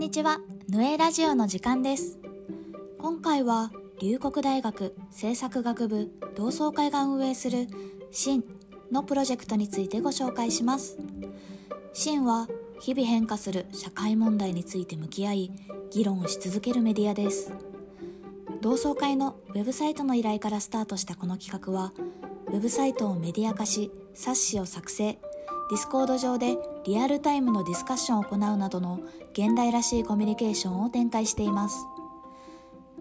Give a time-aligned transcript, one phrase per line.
[0.00, 2.18] にちは、ヌエラジオの時間です。
[2.98, 3.70] 今回は、
[4.00, 7.68] 龍谷大学政策学部同窓会が運営する
[8.10, 8.42] 新
[8.90, 10.96] のプロジェクトについてご紹介します。
[11.92, 12.48] 新は、
[12.80, 15.52] 日々変化する社会問題について向き合い、
[15.90, 17.52] 議論をし続けるメディアです。
[18.62, 21.92] 同窓会のウェブサイトの依頼からスタートしたこの企画は、
[22.46, 25.18] ウェブサイトをメディア化し、冊子を作成、
[25.68, 29.00] ディスコード上でリアルタイムのディスカッションを行うなどの
[29.32, 31.76] 現代らしいコミュニケーションを展開しています。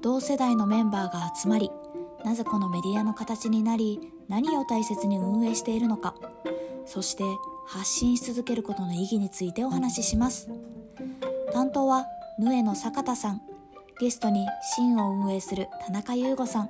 [0.01, 1.71] 同世代のメンバーが集まり、
[2.25, 6.15] なぜこのメディアの形になり、何を大切に運営しているのか、
[6.85, 7.23] そして
[7.67, 10.49] 発信し続けることの意義についてお話しします。
[11.53, 12.05] 担当は、
[12.37, 13.41] ヌエの坂田さん、
[13.99, 16.70] ゲストにシンを運営する田中優吾さん、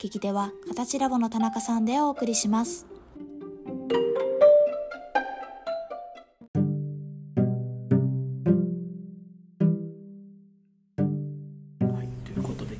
[0.00, 2.86] 聞き手は形ラボの田中さんでお送りします。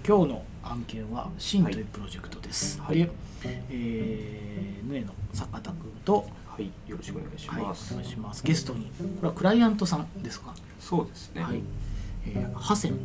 [0.09, 2.81] 今日の案件は「シン」というプロジェクトです。
[2.81, 3.11] はいで、
[3.69, 7.93] えー、ヌエの坂田君と、はい、よろしくお願いしはい、おます。
[7.95, 8.43] 願いします。
[8.43, 10.55] ゲストにこれはクライアントさんですか？
[10.81, 11.43] そうですね。
[11.43, 11.61] はい、
[12.27, 12.97] えー、ハセン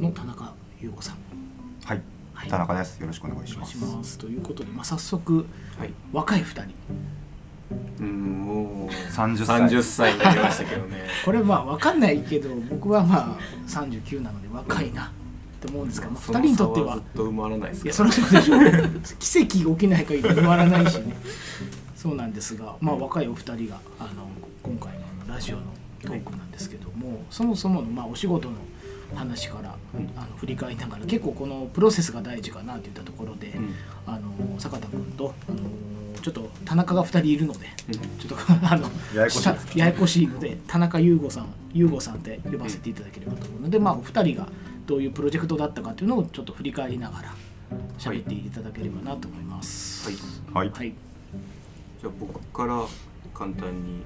[0.00, 1.16] の田中優子さん。
[1.84, 2.00] はい、
[2.32, 2.98] はい田中です。
[3.00, 3.76] よろしくお願いしします。
[3.78, 4.16] ます。
[4.16, 5.46] ということで、まあ、早速
[5.78, 5.92] はい。
[6.12, 6.74] 若い二人。
[8.00, 11.04] うん、もう30歳三十歳になりましたけどね。
[11.22, 15.12] これまあわかんないけど僕はまあ39なので若いな
[15.56, 16.94] って思うんですが、まあ、2人にとっては。
[16.94, 18.56] ずっと埋まらないですいかやそりゃそうでしょ。
[18.58, 21.16] う奇跡が起きない限り埋まらないしね。
[21.96, 24.28] そうなんですがまあ若いお二人があの
[24.62, 25.62] 今回のあのラジオの
[26.02, 28.56] トークなんですけども、そもそものまあお仕事の
[29.14, 29.74] 話から、
[30.16, 33.74] あの振り返りながら結構このプロセスが大事かなといったところで、うん。
[34.06, 35.58] あの坂田君とあの
[36.22, 37.94] ちょっと田中が2人いるのでうん。
[38.18, 44.48] ちょっとあのややこしいしたややこしいので田中優吾さん優吾さんって呼ばせていただければと思うので、まあお二人が
[44.86, 47.34] どういうプロジェクトだったかというのをちょっと振り返りながら
[47.98, 50.08] 喋っていただければなと思います。
[50.52, 50.68] はい。
[50.68, 50.94] はい、はい。
[52.00, 52.84] じゃあ僕から
[53.34, 54.04] 簡単に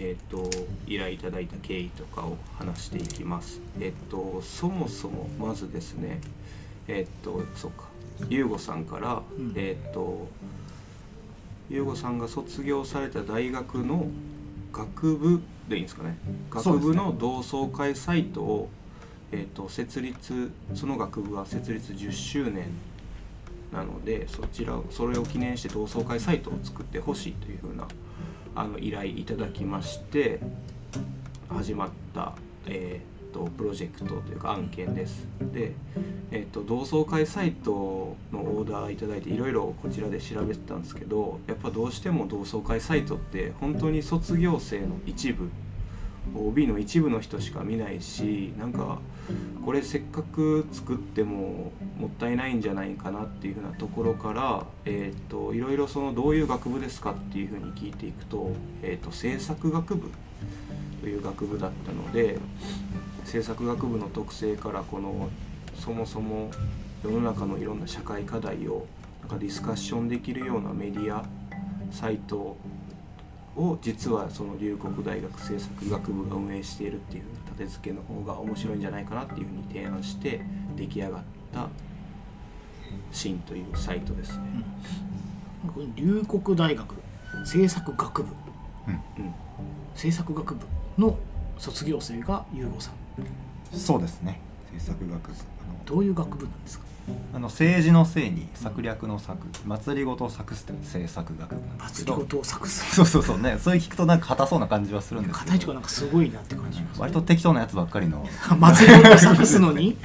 [0.00, 0.48] えっ、と
[0.86, 3.60] 依頼いただいた経緯とかを話していきます。
[3.80, 6.20] えっ、とそもそもまずですね、
[6.86, 7.84] えっ、とそうか、
[8.28, 10.28] ゆうごさんから、うんえっ、と
[11.68, 14.06] ゆうごさんが卒業された大学の
[14.72, 16.16] 学部でいいんですかね。
[16.48, 18.68] 学部の同窓会サイトを
[19.32, 22.66] えっ、と設立その学部は設立10周年
[23.72, 27.86] なのでそちらそれを記念して同窓会サイトを作ってほしいというふうな
[28.54, 30.40] あの依頼いただきまして
[31.48, 32.34] 始まった、
[32.66, 35.26] えーとプロジェクトというか案件です。
[35.40, 35.72] で、
[36.30, 45.50] えー、と同窓会サイトのオーダーいただいていろいろこちらで調べてたんですけどやっぱどうしても同窓会サイトって本当に卒業生の一部
[46.34, 48.98] OB の一部の人しか見ないしなんか
[49.64, 58.52] これせっかく作ってももったいないんじゃないかなっていうふうなところから、えー、といろいろそのどういう学部ですかっていうふうに聞いていくと,、
[58.82, 60.10] えー、と制作学部
[61.02, 62.38] という学部だったので
[63.24, 65.28] 制作学部の特性からこの
[65.78, 66.50] そもそも
[67.04, 68.86] 世の中のいろんな社会課題を
[69.20, 71.24] なんかディスカッションできるようなメディア
[71.90, 72.56] サイト
[73.58, 80.40] を実はその龍谷大学政策学部が運営しているっていう立て付けの方が面白いんじゃないかなっていうふうに提案して
[80.76, 81.68] 出来上がった
[83.12, 84.44] 「シン」というサイトですね。
[85.64, 86.94] うん、これ龍谷大学
[87.40, 88.28] 政策学部
[88.86, 89.34] うん
[89.94, 90.66] 政策学部
[90.96, 91.18] の
[91.58, 92.94] 卒業生が優吾さん
[93.76, 94.40] そうですね。
[94.72, 95.34] 政策学部。
[95.84, 96.84] どういう学部なんですか？
[97.34, 102.16] あの政治のせいに策略の策、祭りごとを策すって政策学部なんですけど。
[102.16, 103.58] 祭りごとを作すそうそうそうね。
[103.58, 105.52] それ聞くとなんか硬そうな感じはするんですけど。
[105.52, 108.26] 片市がなんかすごいなって感じします割と適当なやつばっかりの。
[108.58, 109.96] 祭りごとを作すのに？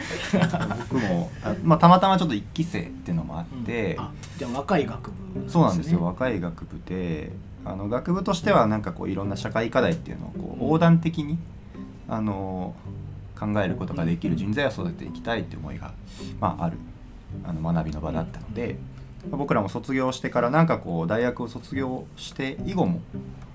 [0.92, 6.04] 僕もあまあたまたまちょっと一期生っていうのもあって、あじゃあ若い学部そうなんですよ。
[6.04, 7.32] 若い学部で
[7.66, 11.38] あの学部としてはなんかこういろんな社会課題っていうのをこう横断的に
[12.08, 12.76] あの
[13.40, 15.94] 考えることができる人材を育てていきたいっていう思いが、
[16.40, 16.78] まあ、ある
[17.46, 18.78] あの学びの場だったので、
[19.30, 23.02] まあ僕らも卒業してからなんかこう大学を卒業して以後も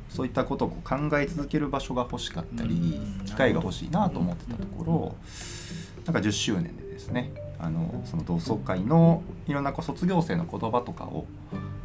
[0.09, 3.25] そういったことをこう考え続ける場所が欲しかったりうん。
[3.25, 5.15] 機会が欲しいなと思ってたところ
[6.07, 11.27] なんか10周年でですねあのその同窓会のいろんなこう卒業生の言葉とかを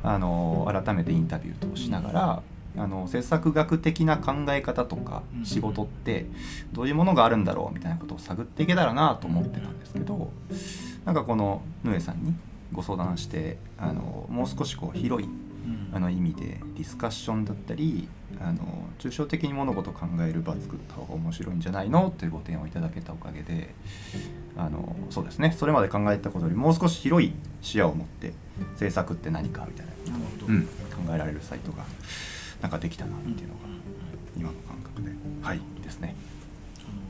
[0.04, 2.44] あの改めてインタビューとしながら、
[2.76, 6.26] あの政策学的な考え方とかうん仕事って
[6.72, 10.32] どういうものがあるんだろうみたいなことを探っていけたらなと思ってたんですけど
[11.06, 12.34] なんかこのヌエさんに
[12.72, 15.90] ご相談してあのもう少しこう広いうん。
[15.94, 18.08] あの意味でディスカッションだったり
[18.42, 18.60] あの
[19.00, 23.74] 抽象的に物事を考える場作った方が面白いんじゃないのというご提案をいただけたおかげで
[24.58, 25.56] あのそうですね。
[25.58, 28.34] それまで考えたことよりもう少し広い視野を持って
[28.76, 30.70] 制作って何かみたいな、なるほど、うん、考
[31.14, 31.84] えられるサイトが
[32.64, 33.60] なんかできたなっていうのが
[34.38, 35.12] 今の感覚で。
[35.42, 36.16] はいですね。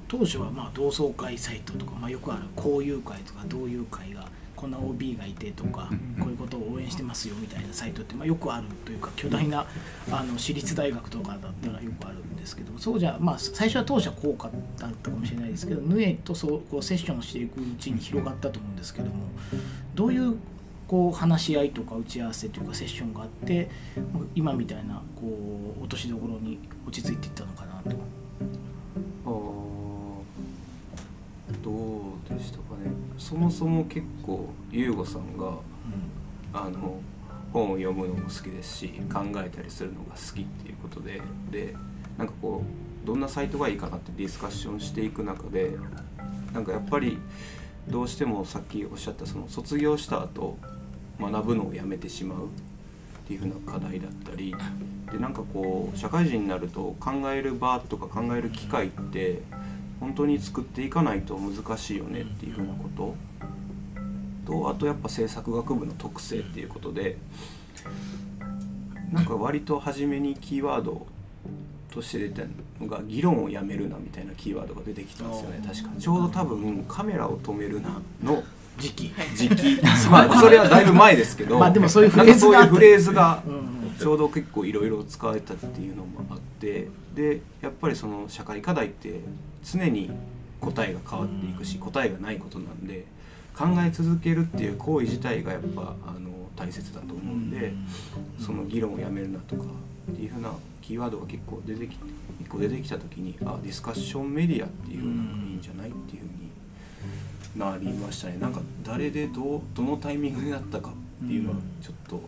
[0.08, 9.66] 当初はまあ同窓会サイトとか、まあ、よくある交友会とか同友会がこんな OB がいてとか、うんこういうことを応援してますよみたいなサイトって、まあ、よくあるというか巨大な
[10.12, 19.26] あの私立大学とかだったらよくあるんですけどそうじゃまあ最初は当初は効果だったかもしれないですけどヌエとそうこうセッションをしていくうちに広がったと思うんですけども
[19.96, 20.38] どういう
[20.88, 23.70] こう話し合いとか打ち合わせというかセッションがあって
[24.36, 27.98] 今みたいなこう落としどころに落ち着いていったのかなと。
[29.26, 29.64] あー
[31.64, 35.54] どうでしたかねそもそも結構優吾さんが
[36.54, 37.00] あの
[37.52, 41.22] 本を読むのも好きですし考えたりするのが好きっていうことで
[41.52, 41.76] で
[42.18, 42.64] なんかこ
[43.04, 45.72] うどんなサイトがいいかなってディスカッションしていく中で
[46.54, 47.18] なんかやっぱり
[47.88, 50.58] どうしてもさっきおっしゃったその卒業した後
[51.20, 52.50] 学ぶのをやめてしまうっ
[53.28, 54.56] ていうふうな課題だったり
[55.12, 59.42] でなんかこう社会人になると考える場とか考える機会って
[60.00, 63.16] 本当に作っていかないと難しいよねっていうふうなこと。
[64.46, 67.18] とあとやっぱ制作学部の特性っていうことで
[69.12, 71.08] なんか割と初めにキーワード
[71.94, 72.42] として出た
[72.82, 75.64] のが「議論をやめるな」みたいなキーワードが出てきたんですよね。
[75.66, 78.44] 確かちょうど多分「カメラを止めるな」の
[78.78, 79.12] 時期。
[79.36, 79.80] 時期。
[80.10, 83.74] まあそれはだいぶ前ですけどまあでもそういうフレーズがフレーズがうん。
[84.00, 89.22] ちょうど結構いろいろ使われたっていうのもあってでやっぱりその社会課題って
[89.64, 90.10] 常に
[90.60, 93.06] 答えが変わっていくし答えがないことなんで
[93.56, 97.74] 考え続けるっていう行為自体がやっぱあの大切だと思うんで
[98.40, 99.64] その議論をやめるなとか
[100.12, 100.50] っていうふうな
[100.84, 102.04] キーワードが結構出てきて
[102.42, 106.52] 一個出てきた時にあディスカッションメディアっていうのがいいんじゃないっていうふうに
[107.56, 108.38] なりましたね。
[108.38, 112.22] なんか誰でどうどのタイミングになったかっていうのはちょっとは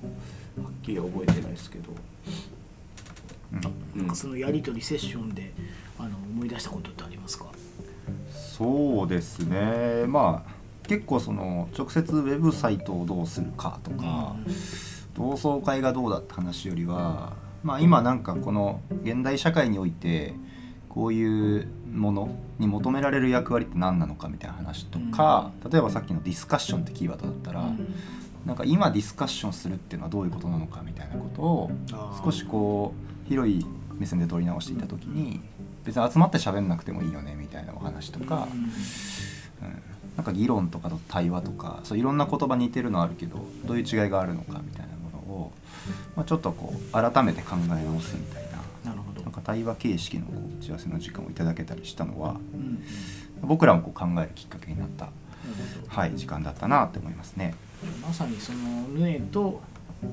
[0.70, 1.92] っきりは覚えてないですけど、
[3.96, 4.08] うん。
[4.08, 4.16] うん。
[4.16, 5.52] そのやり取りセッションで
[6.00, 7.48] あの思い出したことってありますか？
[8.32, 10.06] そうですね。
[10.08, 10.56] まあ
[10.88, 14.36] 結構その直接ウェブサイトをどうするかとか、
[15.16, 17.34] 同窓会がどうだって話よりは、
[17.66, 20.36] まあ、今なんかこの現代社会において
[20.88, 22.30] こういうもの
[22.60, 27.68] に求められる役割って何なのかみたいな話とか、例えばさっきのディスカッションってキーワードだったら、
[28.46, 31.72] なんか今ディスカッションするっていうのはどういうことなのかみたいなことを
[32.24, 32.94] 少しこ
[33.26, 33.66] う広い
[33.96, 35.42] 目線で取り直していた時に
[35.84, 38.72] 別に集まって喋んなくてもいいよねみたいなお話とか、うん。
[40.16, 44.95] なんか議論とかと対話とかそういろんな言葉似てるのあるけどどういう違いがあるのかみたいな
[46.16, 48.44] まあ、ちょっとこう改めて考え直すみたい
[48.84, 49.22] ななるほど。
[49.24, 52.60] なんか対話形式のこう打ち合わせの時間をいただけたりしたのはうん
[53.44, 53.48] うん。
[53.48, 55.10] 僕らもこう考えるきっかけになった、
[55.88, 57.54] はい、時間だったなって思いますね。
[58.02, 59.62] まさにそのヌエと、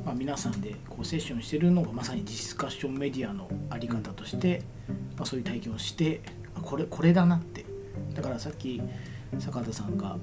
[0.04, 4.62] まあ、皆さんでこうセッションしてるのがまさにディスカッションメディアのあり方として、
[5.16, 6.20] まあ、そういう体験をして
[6.54, 7.64] あこれこれだなって。
[8.14, 8.82] だからさっき
[9.38, 10.16] 坂田さんがあ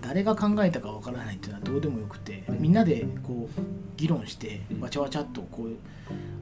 [0.00, 3.60] 誰が考えたかわからないっていうのはどうでもよくてみんなでこう
[3.96, 5.78] 議論してわちゃわちゃっとこうう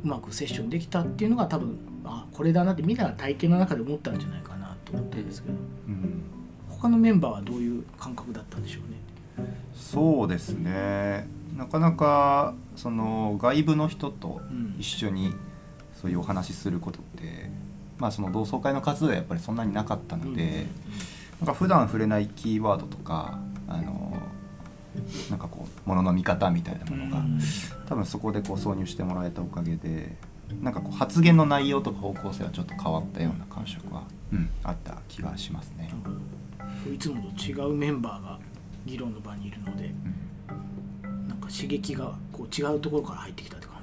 [0.02, 5.55] まくセッションできたっていうのが多分あこれだなってみんなが体験の中で思ったんじゃないかなと思ったんですけど
[5.89, 6.22] うん。
[6.69, 9.46] 他のメンバーはどういう感覚だったんでしょうね。
[9.74, 11.27] そうですね。
[11.56, 15.34] なかなかその外部の人とうん一緒に
[15.93, 17.51] そういうお話しすることって、
[17.96, 20.67] まあ、その同窓会の活動はやっぱりそんなになかったので、
[21.44, 24.17] なんか普段触れないキーワードとかあの
[25.29, 27.39] なんかこうものの見方みたいなものが、うん
[27.86, 30.17] 多分そこでこう挿入してもらえたおかげで
[30.63, 35.93] なんかこう発言の内容とか方向性はちょっと変わったような感触は、うん、あった気がしますね。
[36.91, 38.39] いつもと違うメンバーが
[38.86, 39.93] 議論の場にいるので
[41.05, 43.74] うんなんか刺激がこう違うところから入ってきたって。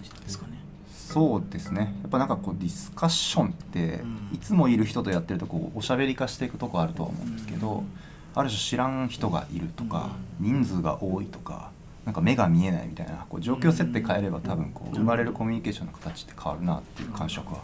[1.12, 1.94] そうですね。
[2.02, 4.30] やっぱなんかこうディスカッションって、うん。
[4.34, 7.86] いつもいる人とやってるとこうおしゃべり化していくとこあるとは思うんですけど、うん。
[8.34, 11.72] ある種知らん人がいるとか、人数が多いとか
[12.06, 17.62] なんか目が見えないみたいなこう状況設定変えれば多分こう生まれるコミュニケーションの形って変わるなっていう感触は、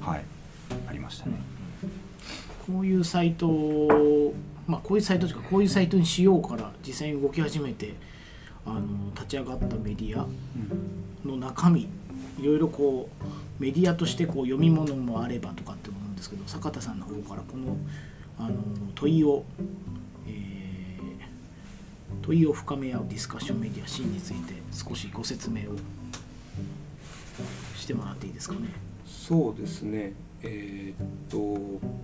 [0.00, 0.24] はい。
[0.88, 1.32] ありましたね。
[2.66, 4.34] こういうサイトを
[4.66, 7.94] まあこういうサイトとかこういうサイトにしようから実際に動き始めて
[8.64, 8.80] あの
[9.14, 10.26] 立ち上がったメディア
[11.26, 11.88] の中身
[12.38, 13.08] いろいろこ
[13.58, 17.76] うメディアとしてこう読み物もあればとかって思うんですけど坂田さんの方からこの
[18.38, 18.56] あの
[18.94, 19.44] 問いを、
[20.26, 20.64] えー
[22.22, 25.76] 問いを深め合うディスカッションメディアシンについて少しご説明を
[27.76, 28.70] してもらっていいですかね。
[29.06, 31.36] そうですねえーっと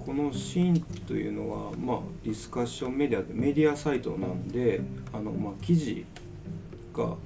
[0.05, 4.83] このシンというのは、まあ、ディスカッションメディアでメディアサイトなんで
[5.13, 6.05] あの、まあ、記事
[6.95, 7.17] が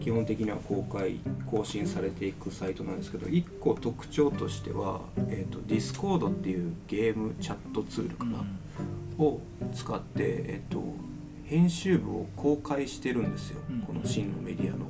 [0.00, 8.44] 基本的には公開更新されていくサイトなんですけど1個特徴としては、えーっとディスコードっていうゲームチャットツールかな、
[9.18, 9.40] を
[9.74, 10.82] 使って、えっと、
[11.46, 13.80] 編集部を公開してるんですよ、うん。
[13.82, 14.86] このシンのメディアの。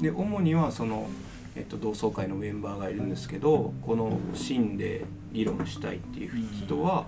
[0.00, 1.08] で主にはその、
[1.56, 7.06] えっと、同窓会のメンバーがいるんですけどこのシンで議論したいっていう人は、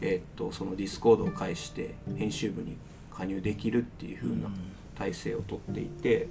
[0.00, 2.76] えっと、そのディスコードを介して編集部に
[3.10, 4.50] 加入できるっていう風な
[4.94, 6.28] 体制をとっていて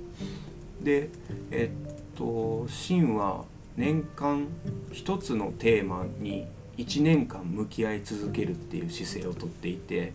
[0.81, 1.09] で
[1.51, 4.47] えっとシンは年間
[4.91, 10.13] 一つのテーマに1年間向き合い続けるっていう姿勢をとっていて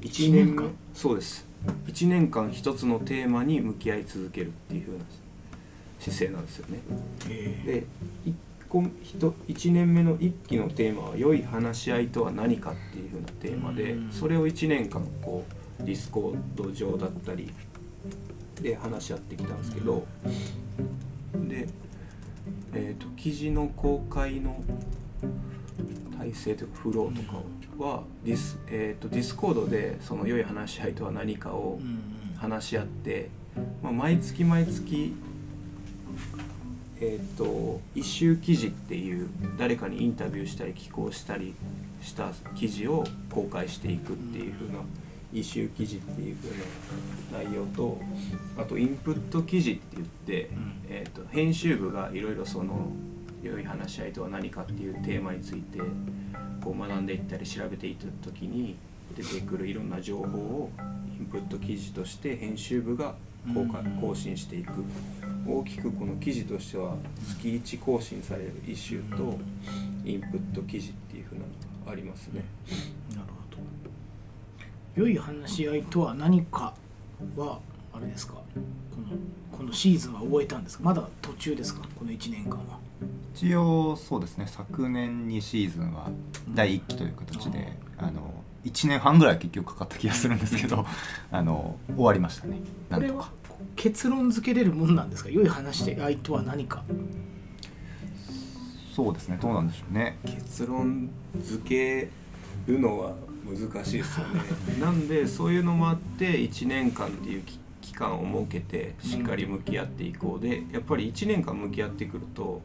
[0.00, 0.70] 1一年間？
[0.94, 1.46] そうです。
[1.86, 5.04] 1年間一つのテーマに向き合い続けるっていう風な
[5.98, 6.80] 姿勢なんですよね。
[7.28, 7.62] え。
[7.64, 7.84] ーで
[8.24, 8.34] 一
[8.68, 9.16] 個一
[9.48, 14.12] 1年目の1期のテーマは「良い話し合いとは何か」っていう風なテーマでうん。
[14.12, 17.52] それを1年間こうディスコード上だったり
[18.60, 20.06] で話し合ってきたんですけど
[21.34, 21.68] で、
[22.74, 24.62] えー、と記事の公開の
[26.18, 27.38] 体制というかフローとか
[27.78, 33.30] はディス,、えー、とディスコードでその良い話し合いとは何かをうん話し合って、
[33.82, 35.14] まあ、毎月毎月
[36.98, 39.28] えー、と一周記事っていう
[39.58, 41.54] 誰かにインタビューしたり寄稿したり
[42.00, 44.78] した記事を公開していくっていう風な
[45.38, 47.98] 一周記事っていう風な内容と
[48.56, 50.72] あとインプット記事って言って、うん。
[50.88, 52.92] えー、と編集部がいろいろその
[53.42, 55.80] 良い話し合いとは何かっていうテーマについて
[56.62, 58.76] こう学んでいったり調べていった時に
[59.16, 60.70] 出てくるいろんな情報を
[61.18, 63.14] インプット記事として編集部が
[63.52, 64.00] 公開うん。
[64.00, 64.72] 更新していく。
[65.46, 66.96] 大きくこの記事としては
[67.38, 69.38] 月1更新される一周と
[70.04, 71.48] インプット記事っていう風なの
[71.86, 72.44] がありますね。
[73.10, 73.35] なるほど
[74.96, 76.74] 良い話し合いとは何か
[77.36, 77.58] は
[77.92, 78.34] あれですか？
[78.34, 78.40] こ
[79.00, 80.84] のこのシーズンは終えたんですか？
[80.84, 81.82] まだ途中ですか？
[81.98, 82.78] この1年間は。
[83.34, 84.46] 一応そうですね。
[84.46, 86.08] 昨年にシーズンは
[86.54, 88.32] 第1期という形で、あの
[88.64, 90.86] 1年半ぐらい結局かかった気がするんですけど
[91.30, 92.58] あの終わりましたね。
[92.88, 93.30] なこれはんとか
[93.76, 95.28] 結論付けれるもんなんですか？
[95.30, 96.82] 良い話し合いとは何か。
[98.94, 99.38] そうですね。
[99.42, 100.18] どうなんでしょうね。
[100.24, 101.10] 結論
[101.42, 102.10] 付け
[102.66, 104.40] るのは難しいですよね。
[104.80, 112.60] なんでそういうのもあって1年間っていう期期間を設けてしっかり向き合っていこうでやっぱり1年間向き合ってくると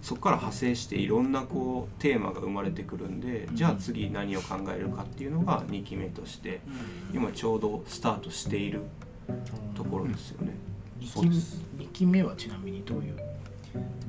[0.00, 6.60] そこから派生していろんなこうテーマが生まれてくるんでじゃあ次何を考えるかっていうのが2期目として
[7.12, 8.82] 今ちょうどスタートしている
[9.74, 10.54] ところですよね。
[11.00, 13.16] 2期二期目はちなみにどういう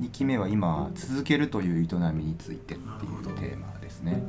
[0.00, 4.22] ？2期目は今続けるという営みについてっていうテーマですね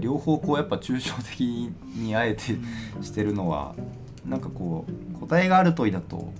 [0.00, 1.40] 両方こうやっぱ抽象的
[1.96, 2.42] にあえて
[3.02, 3.74] してるのは
[4.26, 6.32] なんかこう答えがある問いだと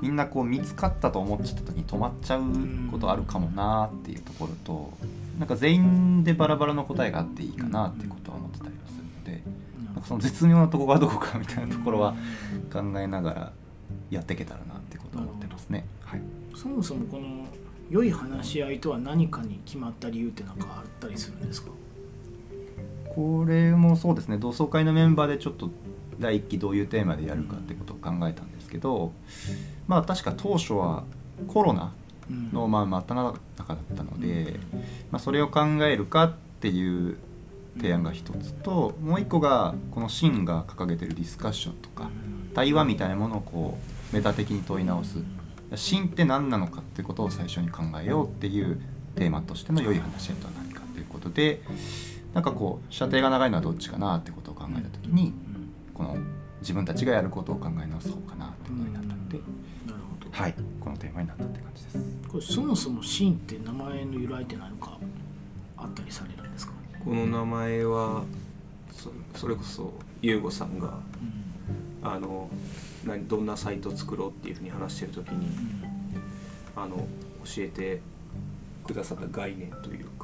[0.00, 2.42] みんなこう見つかったと思っちゃった時に止まっちゃう
[2.90, 4.92] ことあるかもなっていうところと
[5.38, 9.42] なんか全員でバラバラの答えがあっていいかなってことは思ってたりはするので
[9.86, 12.14] なんかその絶妙なとこがどこかみたいなところは
[12.72, 13.52] 考えながら
[14.10, 15.84] やっていけたらなってことは思ってますね。
[16.04, 16.20] はい。
[16.54, 17.46] そもそもこの
[17.90, 21.70] 良い話し合いとは何かに決まった理由って何かあったりするんですか？
[23.14, 24.38] これもそうですね。
[24.38, 25.70] 同窓会のメンバーでちょっと
[26.18, 29.12] 第1期どういうテーマでやるかってことを考えたんですけど
[29.86, 31.04] まあ確か当初は
[31.48, 31.92] コロナ
[32.52, 33.14] のまあ真っ只
[33.58, 34.58] 中だったので、
[35.10, 37.18] まあ、それを考えるかっていう
[37.76, 42.10] 提案が一つともう一個がこのシンが掲げてるディスカッションとか
[42.54, 43.78] 対話みたいなものをこ
[44.12, 45.18] うメタ的に問い直す。
[45.74, 48.78] 真って何なのかってことを最初に考えようっていう
[49.16, 51.62] テーマとしての良い話し合いとは何かっていうことで
[52.34, 55.32] なんかこう射程が長いのはどっちかなってことを考えた時に
[55.92, 56.16] この
[56.60, 59.38] 自分たちがやることを考え直す方かなってことになったので、
[59.86, 60.54] なるほど、はい。
[60.80, 61.98] このテーマになったって感じです。
[62.28, 64.96] これそもそもシーンって名前の由来って何か
[65.76, 66.72] あったりされるんですか、
[67.04, 68.22] この名前は
[68.92, 71.00] そそれこそ優吾さんが
[72.02, 72.48] あの
[73.04, 75.48] 何どんなサイトを作ろうっていうふうに話してる時に
[76.76, 76.96] あの
[77.44, 78.00] 教えて
[78.84, 80.21] くださった概念というか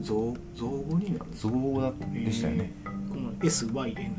[0.00, 2.72] 造造語になる造語だでしたよね。
[2.84, 4.10] えーこの SYN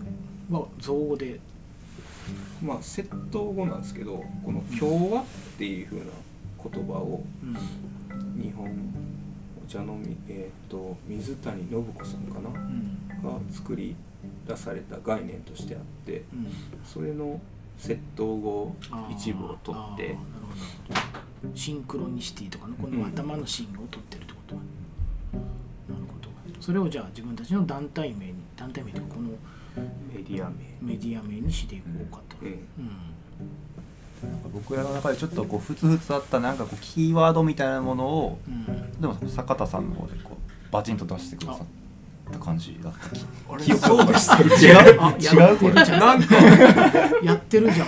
[0.50, 1.40] は造語で。
[2.62, 5.26] まあ窃盗語なんですけどこの「共和」っ
[5.58, 6.06] ていうふうな
[6.72, 8.42] 言葉をうん。
[8.42, 8.70] 日本
[9.64, 12.50] お茶のみえっ、と水谷信子さんかな？
[12.50, 12.98] うん。
[13.24, 13.96] が作り
[14.48, 16.48] 出された概念としてあってうん。
[16.84, 17.40] それの
[17.80, 18.76] 窃盗語
[19.12, 20.18] 一部を取って
[21.54, 24.77] シンクロニシティとかのこの頭のシーンを撮ってるってことは、なるほど
[26.60, 29.30] それをじゃあ自分たちの団体名に団体名というかこの
[30.14, 30.56] メディア名。
[30.82, 32.48] メディア名にしていこうかと、うん。
[32.48, 32.58] うん。
[34.32, 38.92] なんか僕らの中でちょっとこうふつふつあったなんかこうキーワードみたいなものをうん。
[39.00, 41.68] でも坂田さんの方でこうバチンと出してくださっ
[42.32, 43.26] た感じだった気。
[43.50, 45.02] あれ記憶そうでした違う？
[45.02, 45.74] あ違うこれ。
[45.74, 46.36] なんか
[47.24, 47.88] やってるじゃん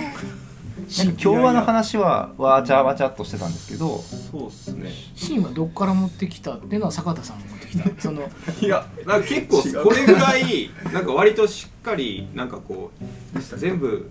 [1.21, 3.99] 共和の話はわちゃわちゃっとしてたんですけど。
[3.99, 4.89] そうっすね。
[5.15, 7.89] シーンはどっから持ってきたっていうのは坂田さんが持ってきた。
[8.01, 8.29] その
[8.61, 12.91] いやなんか結構これぐらいなんか割としっかりなんかこ
[13.35, 14.09] う全部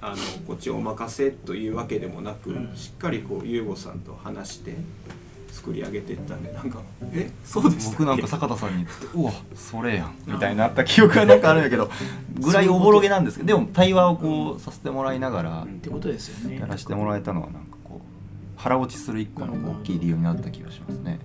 [0.00, 0.16] あの
[0.46, 2.72] こっちお任せというわけでもなく、うん。
[2.74, 4.76] しっかりこう優吾さんと話して
[5.52, 6.80] 作り上げていったんでなんか
[7.12, 11.90] え そうです僕なんか坂田さんに言って「うわそれやん」みたいになった記憶がなんかあるんだけど
[12.40, 16.58] ぐらいおぼろげなんですけどでも対話をこうさせてもらいながらってことですよね。
[16.58, 21.18] やらせてもらえたのはなんかこう腹落ちする一個の大きい理由になった気がしますね。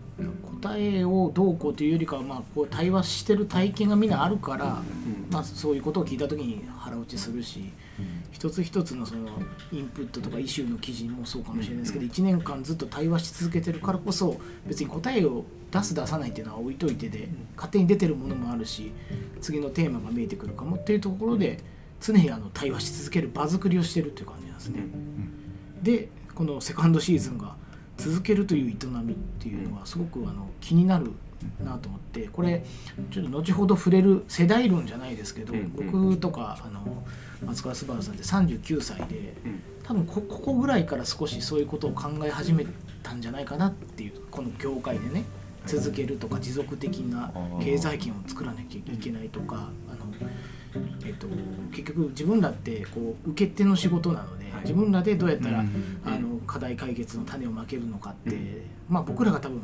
[0.62, 7.72] 答えをどうこうというよりかは、まあ、こう対話してる体験がみんなあるから、うんまあ、そういうことを聞いた時に腹落ちするし
[8.32, 9.30] 一つ一つのその
[9.72, 18.92] インプットとかイシューの記事もそうかもしれないですけど1年間ずっと対話し続けてるからこそ別に答えを出す出さないっていうのは置いといてで勝手に出てるものもあるし
[19.42, 21.60] 次のテーマが見えてくるかもっていうところで
[22.02, 24.84] 常にあの対話し続ける場作りをしてるっていう感じなんですね。
[25.82, 27.56] でこのセカンドシーズンが
[27.98, 28.74] 続けるという営
[29.04, 31.12] みっていうのはすごくあの気になる
[31.64, 32.64] なと思ってこれ
[33.12, 35.72] ちょっと後ほど触れる世代論じゃないですけど、うん。
[35.72, 37.04] 僕とかあの
[37.46, 38.24] 松川昴さんって
[38.58, 39.62] 39歳でうん。
[39.84, 42.66] 多分こここぐらいから少しそういうことを考え始め
[43.04, 45.25] たんじゃないかなっていうこの業界でね
[45.68, 50.06] 続けるとか持続的な経済圏を作らなきゃいけないとかあの、
[51.06, 51.28] えっと、
[51.72, 54.62] 結局自分らってこう受け手の仕事なので、はい。
[54.62, 56.02] 自分らでどうやったら、うん。
[56.06, 58.62] あの課題解決の種をまけるのかって、うん。
[58.90, 59.62] まあ僕らが多分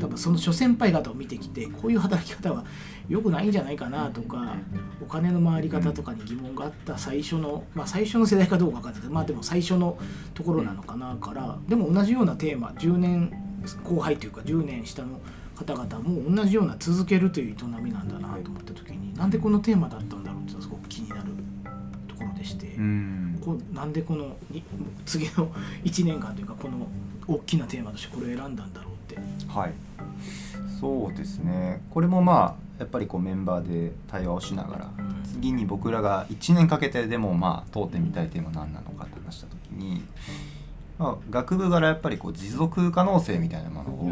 [0.00, 2.64] 多分その諸先輩方を見てきてこういう働き方は
[3.08, 4.56] 良くないんじゃないかなとか、
[5.02, 9.98] お金の回り方とかに疑問があった最初の、まあ、最初の世代かどうかわかんないけどまあでも最初の
[10.32, 13.32] ところなのかなからでも同じようなテーマ10年
[13.84, 15.20] 後輩というか10年下の
[15.54, 21.22] 方々も同じような続けるという営みなんだなと思った時になんでこのテーマだったんだろうってすごく気になる
[22.08, 22.66] ところでして。
[22.66, 23.14] うん
[23.44, 24.62] こうなんでこのい
[25.04, 25.52] 次の
[25.84, 26.88] 1年間というかこの
[27.28, 28.93] 大きなテーマとしてこれを選んだんだろう。
[29.48, 29.72] はい。
[30.80, 31.80] そうですね。
[31.90, 34.90] これもまあやっぱりこうメンバーで対話をしながら
[35.24, 40.02] 次に僕らが1年かけてでもまあ通ってみたいテーマ何なのかって話した時に、
[40.98, 44.08] まあ、学部からやっぱりこう持続可能性みたいなものを、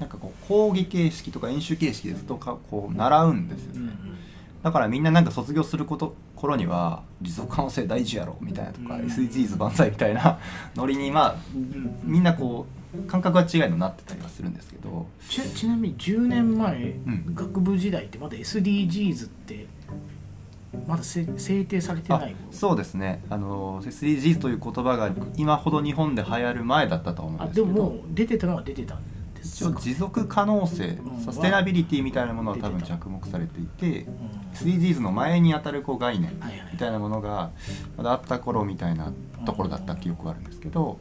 [0.00, 3.92] なんかこう講義形式とか演習形式でずっとかこう習うんですよね、
[4.62, 10.38] だからみんななんか卒業すること頃には持続可能性大事やろみたいなとか、うん SDGs 万歳みたいな
[10.74, 11.36] ノリにまあ
[12.04, 15.06] みんなこう感覚は違いのなってたりはするんですけど。
[15.28, 17.34] ちちなみに10年前、ん。
[17.34, 19.66] 学部時代ってまだ SDGs って
[20.86, 23.22] まだせ制定されてあないそうですね。
[23.30, 27.66] あの SDGs という言葉が今ほど日本で流行る前だったと思うんあですけど。
[27.66, 29.02] でももう出てたのは出てたん
[29.34, 29.70] ですか？
[29.70, 31.20] 一応持続可能性うん。
[31.20, 34.14] サステナビリティみたいなものは多分着目されていてうん。
[34.54, 36.30] SDGs の前にあたるこう概念
[36.72, 37.50] みたいなものが
[37.96, 39.12] まだあった頃みたいな
[39.46, 40.98] ところだった記憶があるんですけど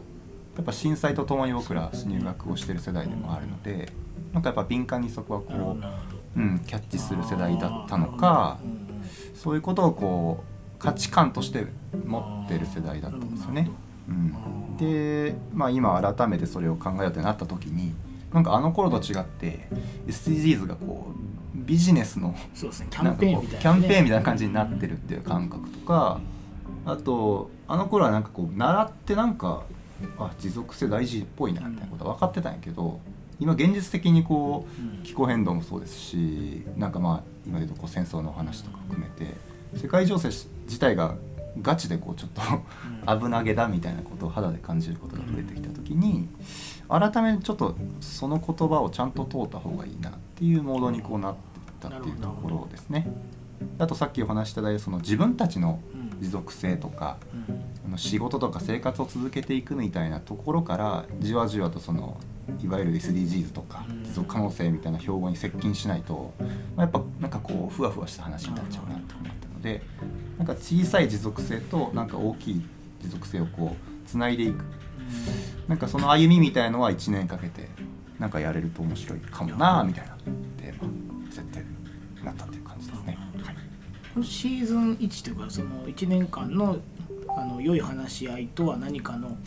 [0.56, 3.92] やっぱ震災とともに僕ら入学をしてる世代でもあるので
[4.34, 5.78] なんかやっぱ敏感にそこはこ
[6.36, 8.60] う、うん、キャッチする世代だったのか
[9.34, 10.44] そういうことをこ
[10.78, 11.68] う価値観として
[12.06, 13.70] 持ってる世代だったんですよね。
[14.10, 17.94] うん、で、まあ、今改めてそれを考えようってなった時に
[18.34, 19.68] なんかあの頃と違って
[20.08, 23.38] SDGs がこうビジネスのキャンペー
[24.02, 26.20] ンみたいな感じになってるっていう感覚とか
[26.86, 29.64] あとあの頃はなんかこう習ってなんか
[30.20, 33.00] あ持続性大事っぽいなみたいなことは分かってたんやけど
[33.40, 34.68] 今現実的にこ
[35.02, 39.34] う気候変動もそうですしなんかまあ今で言うとこう戦争の話とか含めて
[39.76, 40.30] 世界情勢
[40.66, 41.16] 自体が
[41.62, 42.42] ガチでこうちょっと
[43.20, 46.30] 危なげだみたいなことを肌で感じることが増えてきた時に
[46.88, 53.12] 改めてちょっとその言葉をちゃんと通った方がいいなっていうモードにこうなっていったっていうところですね。
[53.78, 55.91] あとさっきお話ししたその自分たちのうん
[56.22, 57.62] 持続性とかうん。
[57.86, 62.18] あの仕事とか生活を続けていくみたいなところからじわじわとその
[62.64, 64.04] いわゆる SDGs とかうん。
[64.04, 66.34] 持続可能性みたいな標語に接近しないと、
[66.76, 69.82] まあやっぱなんかこうふわふわした話になっちゃうなと思ったので
[70.38, 72.62] なんか小さい持続性となんか大きい
[73.02, 74.64] 持続性をこうつないでいく。
[75.68, 77.70] なんかその歩みみたいのは1年かけて
[78.20, 80.16] なんかやれると面白いかもなみたいな
[80.58, 81.60] テーマ設定
[82.20, 83.18] になったっていう感じですね。
[84.24, 86.78] シーズン1というかその1年間の
[87.30, 89.38] あの良い話し合いとは何かの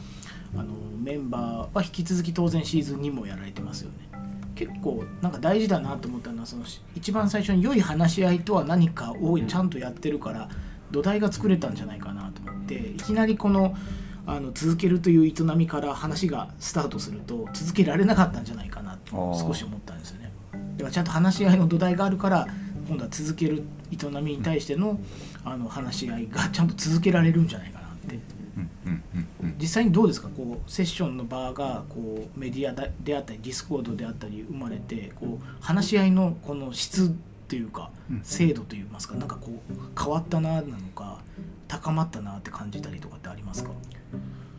[0.56, 0.72] あの
[1.02, 4.08] メンバーは引き続き当然シーズン2もやられてますよね
[4.54, 10.48] 結構なんか大事だなと思ったのはその一番最初に良い話し合いとは何かをちゃんとやってるから
[10.90, 13.74] 土台が作れたんじゃないかなと思っていきなりこの
[14.26, 20.32] あの続けるという営みから話がスタートすると続けられなかったんじゃないかなと少し思ったんですよね。
[20.76, 22.48] だからちゃんと話し合いの土台があるから
[22.86, 25.00] 今度は続ける営みに対しての
[25.44, 28.18] あの話し合いがちゃんと続けられるんじゃないかなって。
[28.56, 29.54] うんうんうんうん。
[29.58, 30.28] 実際にどうですか？
[30.28, 37.08] こうセッションの場がこうメディアであったりディスコードであったり生まれてこう話し合いのこの質っ
[37.48, 38.20] ていうかうん。
[38.22, 41.18] 精度といいますかなんかこう変わったななのか
[41.68, 43.70] 高まったなって感じたりとかってありますか？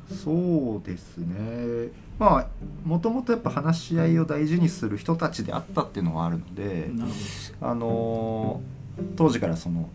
[0.09, 1.89] そうですね。
[2.19, 2.47] まあ
[2.85, 6.89] もともとやっぱ話し合いを大事にする人たちであったっていうのはあるので、
[7.61, 8.75] あのー
[9.17, 9.89] 当時からその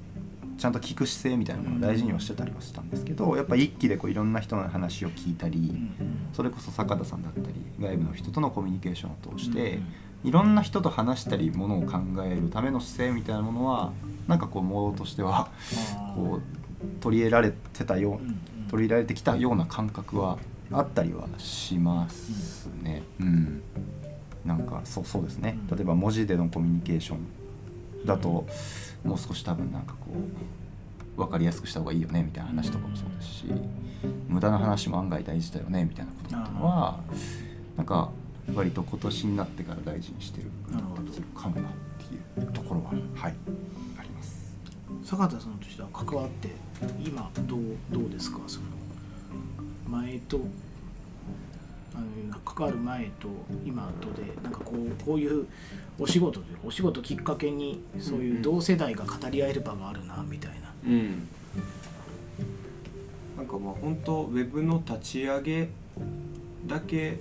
[0.58, 5.88] ちゃんと聞く姿勢みたいなものを大事にはしてたりはしたんですけどやっぱ一気でこういろんな人の話を聞いたり、
[6.34, 9.86] それこそ坂田さんだったり外部の人とのコミュニケーションを通して、うん
[10.22, 13.90] いろんな人と話したりものを考えるための姿勢みたいなものは
[14.28, 15.48] なんかこうモードとしては
[16.14, 16.42] こう
[17.00, 20.38] 取り入れられてたよう取り入れられてきたような感覚は
[20.70, 23.02] あったりはしますね。
[23.20, 23.62] うん、
[24.44, 28.46] なんかそうそうですね例えば文字でのコミュニケーションだと
[29.04, 30.06] もう少し多分なんかこ
[31.16, 33.44] う分かりやすくした方がいいよねみたいな話とかもそうですし
[34.28, 37.00] 無駄な話も案外大事だよねみたいなことっていうのは
[37.76, 38.10] なんか
[38.54, 40.50] 割と今年になってから大事にしてる
[41.34, 43.34] かもなっていうところは、はい
[43.98, 44.56] あります。
[45.04, 46.48] 坂田さんとしては関わって
[47.04, 48.40] 今どうどうですか？
[48.46, 48.66] その
[49.88, 50.40] 前と
[51.94, 53.28] あの関わる前と
[53.64, 55.46] 今とでなんかこうこういう
[55.98, 60.72] お仕事でお仕事きっかけにそういう同世代が語り合える場があるなみたいな。
[60.86, 61.28] うん。
[63.36, 65.68] なんかまあ本当ウェブの立ち上げ
[66.66, 67.18] だけ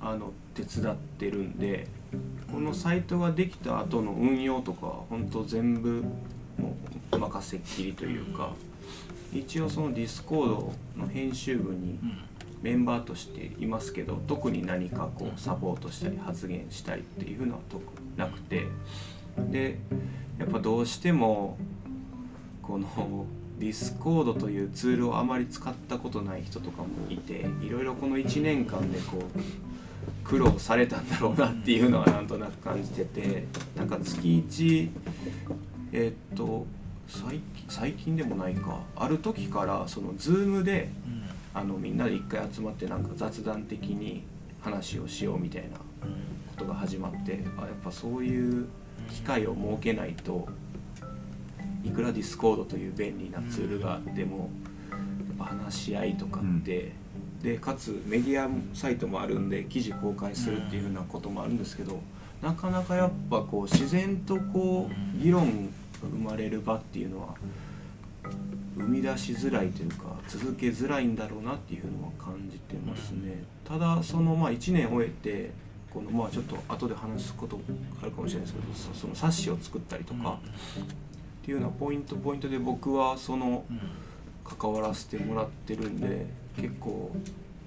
[0.00, 1.88] あの手伝ってるんで
[2.52, 6.04] このサイトができた後の運用とかは本当全部
[6.62, 6.76] も
[7.12, 8.52] う任せっきりというか
[9.32, 12.18] 一応そのディスコードの編集部にうん。
[12.62, 18.66] メンバーとしていますけど特に何かこうサポートしたり発言したりっていうのは特になくて
[19.50, 19.78] で
[20.38, 21.58] やっぱどうしても
[22.62, 23.26] この
[23.58, 33.46] ディスコードというツールをあまり使ったことない人とかもいていろいろこの1年間でこう苦労されたんだろうなっていうのはなんとなく感じてて
[33.76, 34.88] なんか月1
[35.92, 36.66] えーっと
[37.06, 38.80] 最近最近でもないか。
[38.96, 41.22] ある時からその Zoom でうん。
[41.54, 44.24] あのみんなで一回集まってなんか雑談的に
[44.62, 45.84] 話をしようみたいなこ
[46.56, 48.68] とが始まってあやっぱそういう
[49.10, 50.48] 機会を設けないと
[51.84, 54.48] いくらディスコードという便利なツールがあっても
[54.90, 54.98] やっ
[55.38, 56.92] ぱ話し合いとかって、
[57.42, 62.00] でかつメディアサイトもあるんで記事公開するっていうふうなこともあるんですけど
[62.40, 65.68] なかなかやっぱこう自然とこう議論
[66.02, 67.34] が生まれる場っていうのは
[68.76, 73.44] 生み出しづらいというか続けづらいんだろうなっていうのは感じてますね。
[73.64, 75.50] ただそのまあ1年終えて
[75.92, 77.60] このまあちょっと後で話すこと
[78.00, 83.80] あるかもしれないですけどそその冊子を作ったりとかっていうようなポイントポイントで僕はそのうん
[84.44, 87.14] 関わらせてもらってるんで結構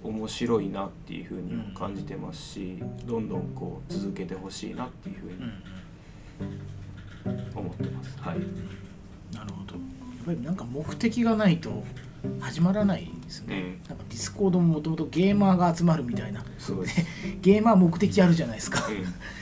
[0.04, 6.58] 面白いなっていうふうにも感じてますしどんどんこう続けてほしいなっていうふううんに
[7.56, 8.18] 思ってます。
[8.20, 8.40] はい、
[9.36, 9.74] なるほど。
[9.74, 11.84] やっぱりなんか目的がないと
[12.40, 13.90] 始まらないですね、うん。
[13.90, 16.44] なんか Discord ももともとゲーマーが集まるみたいな。
[16.58, 17.02] そうです、
[17.42, 18.84] ゲーマー目的あるじゃないですか、う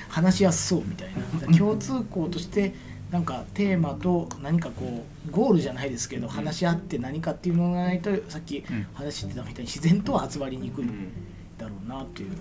[0.09, 1.09] 話しやすそうみたい
[1.49, 1.57] な。
[1.57, 2.73] 共通項として
[3.11, 8.63] なんかテーマと何かこうゴールじゃないですけど話し合って何かっていうのがないとさっきん。
[8.93, 11.09] 話してたみたいに自然とは集まりにくいん。
[11.57, 12.31] だろうなっていう。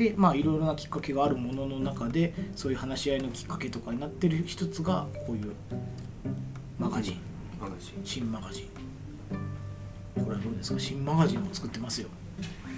[0.00, 5.52] でまあいろいろなきっかけがあるものの中でそういう話し合いのきっかけとかになってる一つがこういう
[6.78, 7.16] マガジン。
[7.60, 10.24] 話新マガジン。
[10.24, 10.80] これはどうですか？
[10.80, 12.08] 新マガジンも作ってますよ。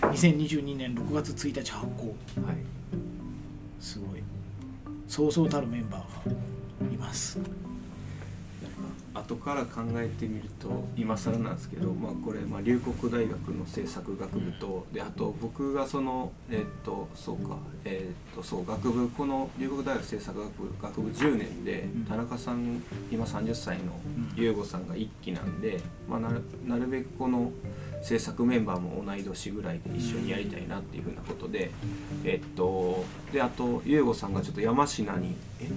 [0.00, 2.08] 2022年6月1日発行。
[2.44, 2.56] はい。
[3.78, 4.22] すごい。
[5.06, 6.28] そうそうたるメンバー
[6.88, 7.38] がいます
[9.14, 22.04] 後から考えてみると今更なんですけど、まあ、これ、まあ、龍谷大学の政策学部とであと僕がそのえーっとそうかえーっとそう学部この龍谷大学政策学部学部10年でうん。
[22.04, 23.84] 田中さん今30歳の
[24.36, 24.42] うん。
[24.42, 27.52] 優吾さんが1期なんで、まあ、なるなるべくこの
[28.02, 31.70] 制作メンバーも同い年ぐらいで一緒にやりたいなっていうふうなことで、
[32.24, 35.70] えっとであと優吾さんがちょっと山科にえ？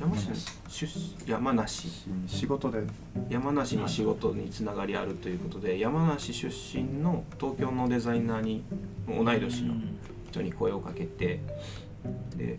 [0.00, 0.28] 山梨
[0.68, 1.30] 出身。
[1.30, 1.88] 山梨。
[2.26, 2.82] 仕事で。
[3.30, 8.64] 山梨に仕事につながりあるということで山梨出身の東京のデザイナーに
[9.06, 9.74] 同い年の
[10.30, 11.40] 人に声をかけて
[12.36, 12.56] で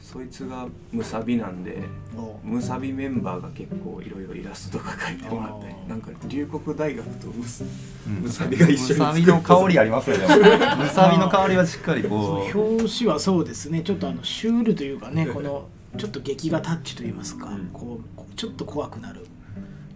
[0.00, 1.82] そいつがムサビなんで
[2.16, 2.38] お。
[2.42, 7.64] ムサビメンバーが結構いろいろイラストとか描いてもらったりなんか龍谷大学とムス
[8.06, 8.14] うん。
[8.22, 10.26] ムサビが一緒にムサビの香りありますよね。
[10.78, 12.58] ムサビの香りはしっかりこう。
[12.58, 13.82] 表紙はそうですね。
[13.82, 17.70] ちょっとあのシュールというかねこのちょっと劇画タッチといいますか、うん。
[17.72, 19.26] こうこうちょっと怖くなる。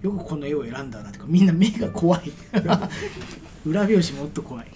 [0.02, 2.32] よくこの絵を選んだなとかみんな目が怖い。
[3.64, 4.66] 裏表紙もっと怖い、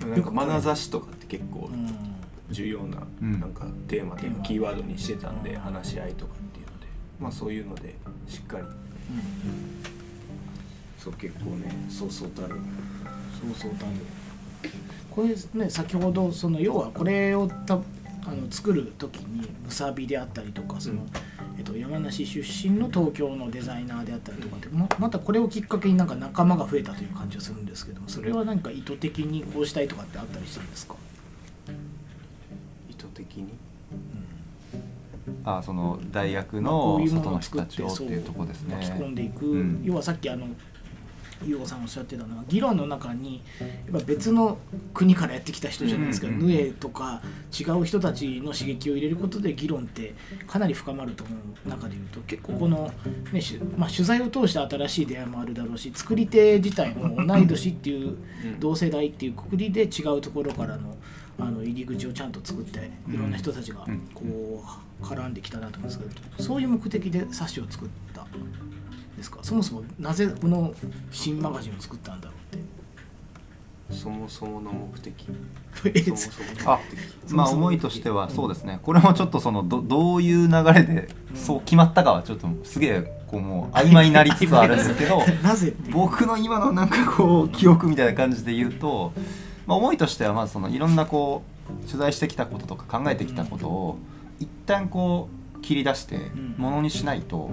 [0.00, 1.88] なんか眼差しとかって結構うん。
[2.50, 3.40] 重要なうん。
[3.40, 6.86] なんかテーマというキーワードにしてたんでうん話し合いとかっていうので
[7.20, 7.94] まあそういうので
[8.26, 8.64] しっかり。
[10.98, 12.56] そう結構ねそうそうたる。
[13.40, 13.92] そうそうだね
[15.10, 17.78] これね先ほどその要はこれをた
[18.26, 21.08] あの作る時にむさびであったりとかその、うん
[21.58, 30.94] えっと、山梨出身の東京のデザイナーであったりとかでままたこれをきっかけになんか仲間が増えたという感じがするんですけどもそれは何か意図的にこうしたいとかってあったりしたんですか、
[32.88, 33.48] 意図的に？
[35.44, 38.76] あその大学のういうも外の人たちをっていうところですね。
[38.76, 39.82] 巻き込んでいく、うん。
[39.84, 40.46] 要はさっきあの
[41.46, 44.58] 優子さんおっしゃってたのは議論の中にやっぱ別の
[44.92, 47.22] 国からやってきた人じゃないですか、うんうんヌエとか
[47.58, 50.14] 違う人たちの刺激を入れることで議論って
[50.46, 52.90] かなり深まると思う中でいうと結構この、
[53.32, 58.60] ねしまあ、取材を通して新しい出会いもあるだろうし作り手自体も同い年っていううん。
[58.60, 60.96] 同世代っていうくくりで違うところからの
[61.38, 64.22] あの入り口をちゃんと作っていろんな人たちがうんこ
[65.00, 66.04] う絡んできたなと思うんですけ
[66.38, 68.22] どそういう目的で冊子を作った。
[68.22, 68.26] ん
[69.16, 69.38] ですか？
[69.42, 70.72] そもそもなぜこの
[71.10, 72.64] 新マガジンを作ったんだろうって。
[73.90, 75.26] そもそもの目的。
[77.30, 78.78] まあ思いとしてはそうですね。
[78.82, 85.20] これもちょっとそのどどういう流れでそう決まったかはちょっとすげえこうもう曖昧になりつつあるんですけど
[85.92, 89.12] 僕の今のなんかこう記憶みたいな感じで言うと、
[89.66, 91.42] まあ、思いとしてはまずそのいろんなこ
[91.82, 93.98] う取材してきたこととか考えてきたことを
[94.40, 96.54] 一旦こう切り出してん。
[96.58, 97.50] ものにしないと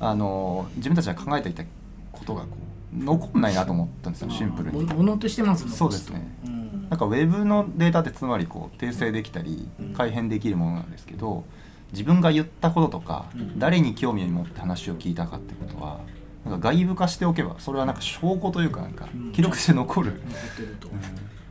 [0.00, 1.64] あの自分たちが考えてきた
[2.12, 2.48] ことがこ
[2.94, 4.84] う残んないなと思ったんですよシンプルに。
[4.84, 6.26] もものとしてますとそうですね。
[6.46, 6.86] うん。
[6.88, 9.92] なんかウェブのデータってつまりこう訂正できたりうん。
[9.94, 11.44] 改変できるものなんですけど
[11.92, 13.58] 自分が言ったこととか、うん。
[13.58, 16.00] 誰に興味を持って話を聞いたかってことは
[16.44, 19.32] なんか外部化しておけばそれはなんか証拠というかなんかうん。
[19.32, 20.88] 記録して残る、残ってると、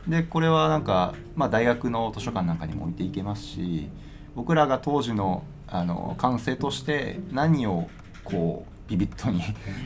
[0.07, 3.89] でこれはなんか、まあ、大学の図書館なんかにも置いていけますし
[4.35, 7.89] 僕らが当時のあの感性として何を
[8.23, 9.41] こうビビッドに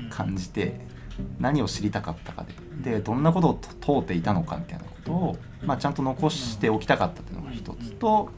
[0.10, 0.80] 感じて
[1.39, 2.92] 何を知りたかったかで。
[2.92, 8.30] でどんなことをと問うていたのかみたいなことを、まあ、ちゃんと残しておきたかったっていうのが一つと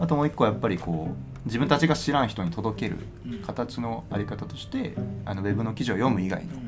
[0.00, 2.98] あともう一個はやっぱりこう自分たちが知らん人に届ける
[3.46, 6.58] 形のあり方としてあのウェブの記事を読む以外うんの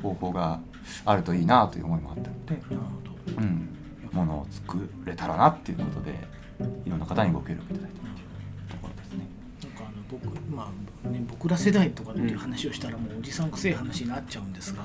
[0.00, 0.60] 方法が
[1.04, 2.62] あるといいなという思いもあったので。
[3.36, 3.68] うん、
[4.14, 6.12] ものを作れたらなっていうことで
[6.86, 8.04] いろんな方にご協力いただいていう
[10.22, 10.70] 僕,、ま
[11.04, 14.84] あね、僕ら世代とかっていう話をしたらもうおじさんくせえ話になっちゃうんですが、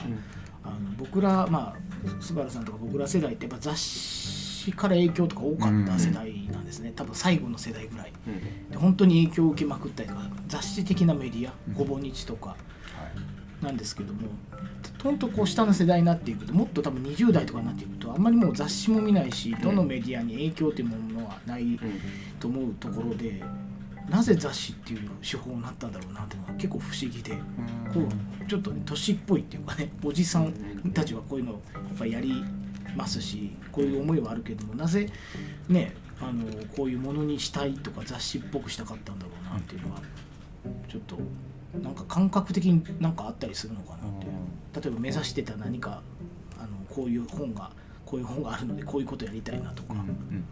[0.64, 8.14] あの僕らまあスバルさんとか僕ら世代ってやっぱ雑誌から影響とか多かった世代なんですね、多分最後の世代ぐらい。
[8.28, 8.70] うん。
[8.70, 11.74] で本当に影響を受けまくったりとか雑誌的なメディアうん。
[11.74, 12.56] ほぼ日とかは
[13.62, 13.64] い。
[13.64, 14.20] なんですけども
[15.04, 21.80] ほんとこう下の世代になっていくともっと多分20代とかになっていくとあんまりもう雑誌も見ないしどのメディアに影響というものはないうん。
[22.40, 23.42] と思うところで
[24.10, 27.36] なぜ雑誌っていう手法になったんだろうなっていうのが結構不思議で。
[27.94, 30.54] こうちょっとね年っぽいっていうかねおじさん
[30.94, 32.44] たちはこういうのやっぱやり
[32.96, 35.10] ますしこういう思いはあるけどもなぜ
[35.68, 36.44] ねあの
[36.76, 40.02] こういうものにしたいとか雑誌っぽくしたかったんだろうなっていうのは
[40.88, 41.18] ちょっと
[41.80, 44.32] なんか感覚的になんかあったりするのかなっていう。
[44.76, 46.02] 例えば目指してた何か
[46.58, 47.72] あのこういう本が
[48.06, 50.46] こういう本があるのでこういうことやりたいなとか、うんうん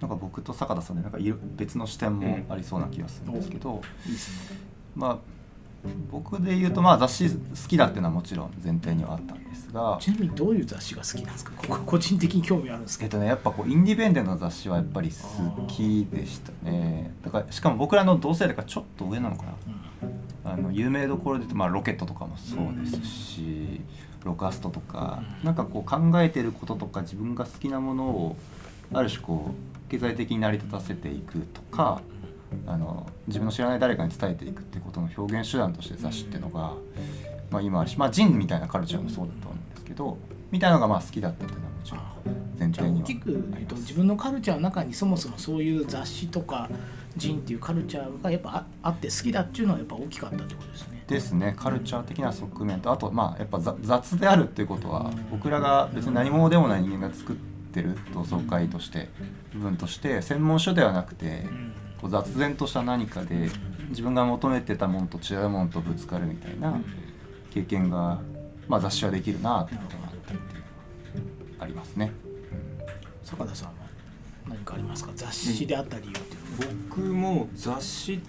[0.00, 1.18] なんか僕と坂田さんでなんか
[1.56, 4.58] 別の視点もありそうな気がするんですけど、いいですね。
[4.94, 5.18] まあ
[6.10, 11.52] 僕で言うとまあ雑誌好きだっていうのはもちろん前提にはあったんですがちなみにどういう雑誌が好きなんですか？
[11.86, 13.06] 個人的に興味あるんですけど。
[13.06, 17.12] えっとねやっぱこうインディペンデントの雑誌はやっぱり好きでしたね。
[17.24, 19.52] だからしかも僕らの同世代からちょっと上なのかな。
[20.02, 20.52] うん。
[20.52, 23.80] あの有名どころで言うと、まあ、ロケットとかもそうですし、
[24.24, 25.46] ロカストとか、うん。
[25.46, 28.36] なんかこう考えてることとか自分が好きなものを
[28.92, 32.00] ある種こう経済的に成り立たせていくとか
[32.66, 36.74] あの自分の知らない誰かに伝えていくっていうことの表現手段として雑誌っていうのが、
[37.50, 40.18] まあ、今あるし、まあ、ジンみたいなカルチャーもそうだと思うんですけど
[40.50, 42.02] みたいなのがまあ好きだったっていうのはもちろん
[42.58, 46.68] 前提には大きく言うと自分のカルチャーの中にそもそもそういう雑誌とか
[47.16, 51.04] 人っていうカルチャーがやっぱああって好きだっていうのはやっぱ大きかったってことですね。
[51.06, 59.08] ですねカルチャー的な側面とあとまあやっぱざ雑であるっていうことは僕らが別に何者でもない人間が作ってる同窓会として
[59.52, 61.72] 部分として専門書ではなくてうん。
[62.00, 63.48] こう雑然とした何かで
[63.88, 66.78] 自分が求めてたものと違うものとぶつかるみたいな
[67.50, 68.20] 経験が、
[68.68, 70.62] まあ、雑誌はできるなっていうことがあったっていう
[71.58, 72.12] ありますね。
[73.24, 73.74] 坂田さんは
[74.46, 75.12] 何かありますか？
[75.14, 76.74] 雑誌であった理由っていうのは。
[76.90, 78.20] 僕も雑誌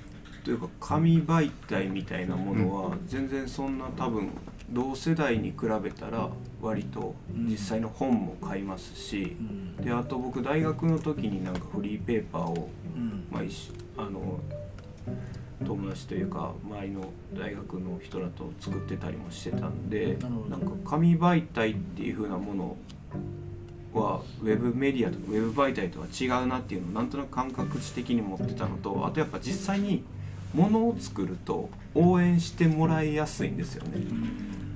[0.46, 4.30] というか紙媒体みたいなものは全然そんな多分
[4.70, 6.30] 同世代に比べたら
[6.62, 9.78] 割と実際の本も買いますしうん。
[9.78, 13.28] であと僕大学の時になんかフリーペーパーをうん。
[13.32, 14.40] まあ、あの
[15.66, 20.18] 友達というか周りの大学の人らと作ってたりもしてたんで
[20.50, 22.78] なんか紙媒体っていう風なもの
[23.94, 30.04] はウェブメディアとかウェブ媒体とは違うなっていうのをなんとなく感覚値的に持ってたのとあとやっぱ実際に
[30.54, 34.02] ものを作ると応援してもらいやすいんですよね。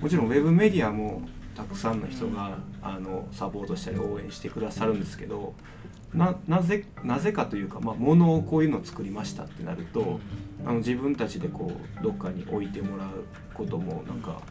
[0.02, 1.22] もちろんウェブメディアも
[1.56, 5.54] たくさんの人があのサポートしたり応援してくださるんですけど
[6.14, 10.20] なぜなぜかというか、まあ、物をこういうのを作りましたってなると
[10.66, 14.42] あの自分たちでこうどっかに置いてもらうこともなんか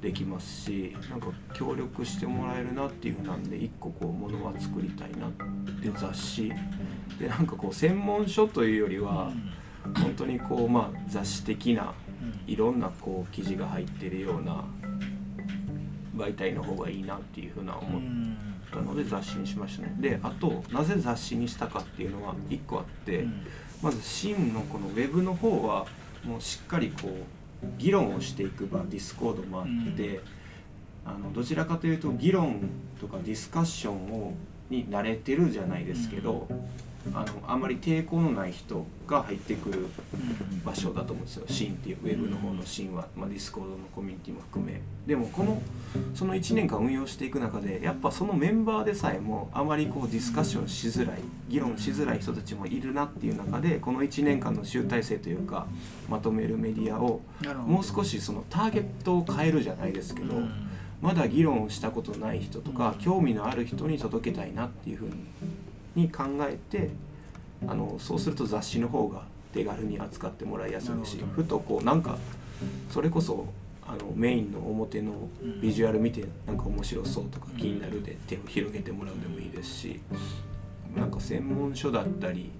[0.00, 5.30] できますしなんか協力してもらえるなっていうふうなんで一個こう物は作りたいなっ
[5.82, 6.50] て雑誌
[7.18, 9.30] でなんかこう専門書というよりは
[9.94, 11.94] 本当にこうまあ雑誌的な
[12.46, 14.64] いろんなこう記事が入ってるような
[16.16, 18.02] 媒体の方がいいなっていうふうな思っ
[18.70, 19.96] たので雑誌にしましたね。
[19.98, 23.26] であとなぜ雑誌にしたかっていうのは1個あって、
[23.82, 25.86] まず真のこのウェブの方は
[26.24, 27.12] もうしっかりこう
[27.78, 30.20] 議論をしていく場 Discord もあって、
[31.04, 32.68] あのどちらかというと議論
[33.00, 34.34] とかディスカッションを
[34.68, 36.46] に慣れてるじゃないですけど、
[37.14, 39.86] あのあまり抵抗のない人が入ってくる
[40.64, 41.44] 場所だと思うんですよ。
[41.48, 44.80] シーンっていうウェブの方のシーンは、まあ、 Discord のコミュニティも含め。
[45.06, 45.60] でもこの
[46.14, 55.66] その1年間運用していく中でやっぱそのメンバーでさえもあまりこうディスカッションしづらい議論しづらい人たちもいるなっていう中でこの1年間の集大成というか
[56.08, 57.22] まとめるメディアを
[57.66, 60.34] もう少しそのターゲットを変えるじゃないですけど、
[61.00, 65.12] まだ議論をしたことない人とか、興味のある人に届けたいなっていうふうに
[66.08, 66.90] 考えて
[67.66, 72.16] あのそうすると雑誌の方が手軽に扱ってもらいやすいしふとこうなんか
[72.90, 73.46] それこそ
[73.86, 75.28] あのメインの表の
[75.60, 80.00] ビジュアル見てなんか面白そうとか気になるで手を広げてもらうでもいいですし
[80.96, 82.50] なんか専門書だったり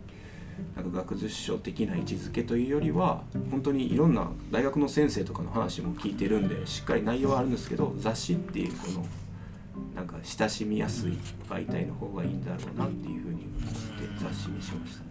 [0.76, 9.06] なんか学術書的な位置づけというよりは本当にいろんな大学の先生とかの話も聞いてるんでしっかり内容はあるんですけど雑誌っていうこの
[9.94, 15.10] なんか親しみやすい媒体の方がいいんだろうなっていうふうに思って雑誌にしましたね。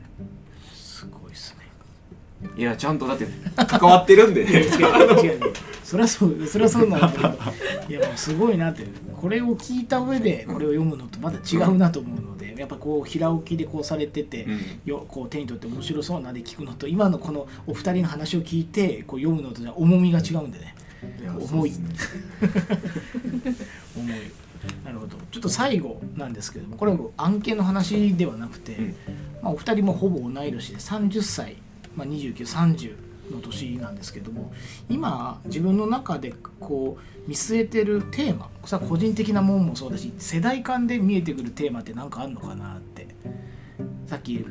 [0.74, 1.70] すごいですね。
[2.56, 3.28] いやちゃんとだって
[3.68, 4.42] 関わってるんで。
[4.42, 5.40] 違う違う。
[5.84, 7.28] そりゃそうそりゃそうなんだけど。
[7.90, 8.86] いやもうすごいなって。
[9.20, 14.60] これを聞いた上でこれを読むのとまた違うなと思うのでやっぱこう平置きでこうされてて、うん。
[14.86, 20.76] よこう手に取って面白そうなんで聞くのと今のこのお二人の話を聞いてこう読むのとじゃ重みが違うんでね。
[21.52, 21.72] 重い。
[23.98, 24.16] 重い
[24.84, 25.18] なるほど。
[25.32, 28.96] ちょっと最後なんですけどもこれは案件の話ではなくて、うん。
[29.42, 31.58] まあ、お二人もほぼ同い年で30歳、
[31.96, 32.96] まあ、2930
[33.32, 34.52] の年なんですけども
[34.90, 43.08] 今自分の中でこう見据えてるテーマそれは個人的なもんもそうだし世代間で見えてくるテーマって何かあるのかなって
[44.08, 44.44] さっき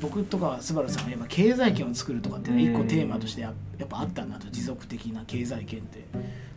[0.00, 6.04] 僕とかスバルさんはやっぱ経済圏を作るとかっていうのは一個テーマとしてややっぱあったなと持続的な経済圏って。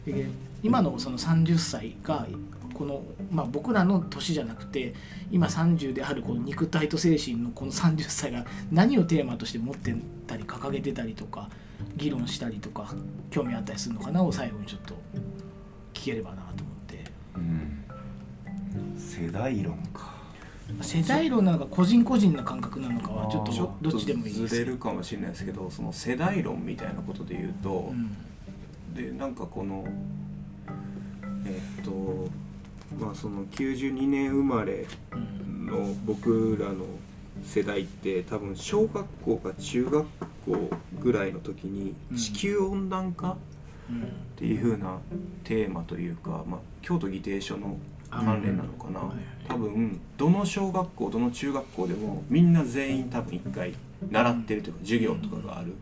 [0.06, 0.28] で
[0.62, 2.28] 今のその30歳が
[2.74, 4.94] この、まあ、僕らの年じゃなくて
[5.32, 9.96] 今30であるこの肉体と精神のこの30歳が何をテーマとして持って
[10.28, 11.50] たり掲げてたりとか
[11.96, 12.94] 議論したりとか
[13.30, 14.96] 興味あったりするのかなを最後にちょっと
[15.94, 17.04] 聞ければなと思って。
[17.36, 17.84] うん。
[18.98, 20.13] 世代論か
[20.82, 24.56] 世代論なのか個人個人な感覚なのかはちょっととどっちでもいいです。
[24.56, 28.16] ずれるかもしれないですけどその世代論みたいなことで言うと、うん。
[28.96, 29.86] でなんかこの
[31.46, 32.28] えっと
[33.00, 35.16] まあその92年生まれう
[35.50, 35.66] ん。
[35.68, 36.86] の僕らの
[37.44, 40.06] 世代って多分小学校か中学
[40.46, 40.70] 校
[41.02, 42.18] ぐらいの時にうん。
[42.18, 43.36] 地球温暖化っ
[43.90, 44.08] うん。
[44.38, 44.98] ていう風な
[45.44, 47.78] テーマというか、まあ、京都議定書の
[48.14, 53.74] 関連なのかな、はいはい多分どの小学校どの中学校でもみんな全員多分一回
[54.10, 55.74] 習ってるというか授業とかがある。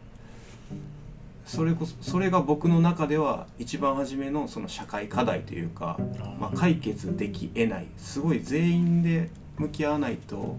[1.45, 5.97] それこそそれが僕の中では一番初めのその社会課題というか、
[6.39, 7.87] まあ、解決できえない。
[7.97, 10.57] すごい全員で向き合わないと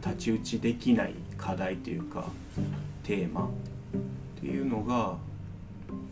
[0.00, 2.26] 太刀打ちできない課題というか
[3.02, 3.48] テーマっ
[4.40, 5.16] ていうのが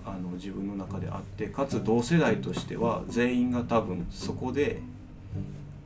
[0.05, 4.81] あの自分の中であってかつ同世代としては全員が多分そこで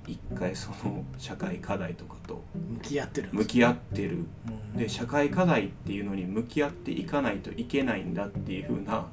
[0.06, 2.42] 一回その社会課題とかと
[2.74, 4.24] 向き合ってる向すき合ってる。
[4.48, 4.76] うん。
[4.76, 9.06] で社会課題っていうのに向き合っていかないといけないんだっていう風な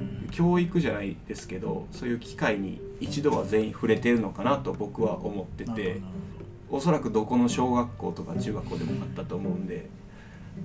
[0.00, 0.28] うん。
[0.30, 6.00] 教育じゃないですけどそういう機会に一度は全員触れてるのかなと僕は思ってて
[6.70, 9.90] おそらくどこの小学校とか中学校でもあったと思うんで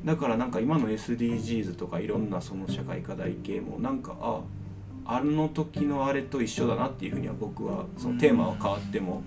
[0.06, 4.42] だからなんか今の SDGs とかいろんなその社会課題系もなんかあ
[5.06, 9.24] あの時のあれと一緒だなっていうふうには僕はそのテーマは変わっても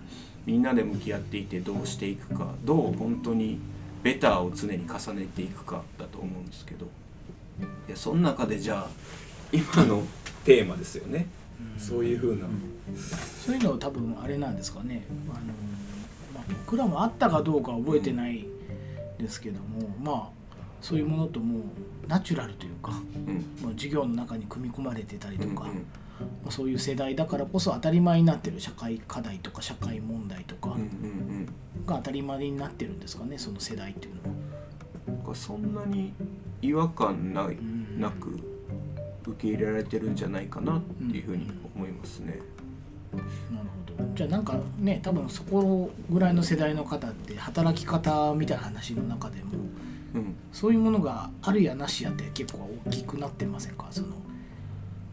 [0.47, 3.59] みんなで向き合っていてどうしていくかどう本当に
[4.03, 6.87] ベターを常に重ねていくかだと思うんですけど。
[7.87, 8.89] でその中でじゃあ
[9.53, 10.03] 今の
[10.45, 11.27] テーマですよね。
[11.79, 12.47] そういうふうな。
[13.45, 15.05] そういうのは多分あれなんですかね。
[15.29, 15.41] あの、
[16.35, 18.47] まあ、僕らもあったかどうかは覚えてない
[19.19, 20.40] ですけども、まあ
[20.81, 21.63] そういうものともう
[22.09, 22.93] ナチュラルというか
[23.27, 23.35] うん。
[23.63, 25.75] もう授業の中に組み込まれてたりとか、うん
[26.43, 31.47] まあ、そういう世代だからこそ当たり前になってる社会課題とか社会問題とかうんうんうん。
[31.87, 34.29] が当たり前になってるんですかねその世代っていうのは。
[35.09, 36.13] なんかそんなに
[36.63, 38.39] 違和感ないうんなく
[39.27, 42.41] 受け入れられてるんじゃないかなっていうふうに思いますね。
[43.13, 43.25] なる
[43.99, 44.15] ほど。
[44.15, 49.51] じゃあなんかね多分そこぐらいの世代の方って働き方みたいな話の中でも
[50.15, 53.87] うん、そういうものがあるやなしやって結構大きくなってませんか？
[53.91, 54.09] その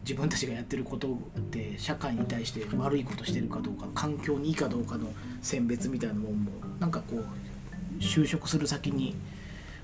[0.01, 5.07] 自分たちがやってることって社会に対して悪いことしてるかどうか環境にいいかどうかの
[5.41, 9.15] 選別みたいなもんもなんかこう就職する先に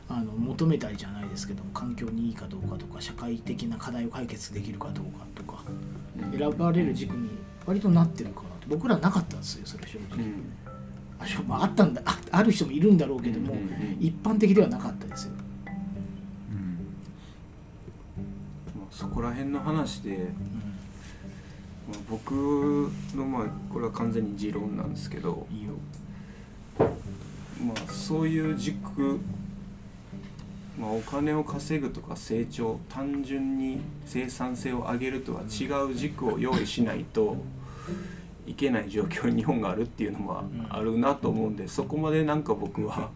[0.07, 5.63] あの求めたりじゃないですけども環境にいいかどうかとか社会的な課題を解決できるかどうかとか
[6.37, 7.29] 選ばれる軸に
[7.65, 10.19] 割となってるかなって僕らなかったんですよそれ正直。
[10.19, 10.43] うん
[11.47, 13.97] まあ、あったんだあある人もいるんだろうけども、うんうんうん。
[13.99, 15.33] 一般的ではなかったですよ。
[18.77, 20.25] まあ、そこら辺の話で、うん。
[21.89, 25.47] まあ、僕のまあこれは完全に持論なんですけど、
[26.77, 29.19] まあ、そういう軸、
[30.79, 37.37] まあ、お金を稼ぐとか成長単純に生産性を上げるとは違う軸を用意しないと
[38.45, 43.09] いけない状況に日本があるっていうのはあるなと思うんでそこまでなんか僕は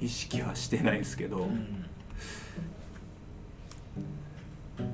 [0.00, 1.48] 意識はしてないですけど。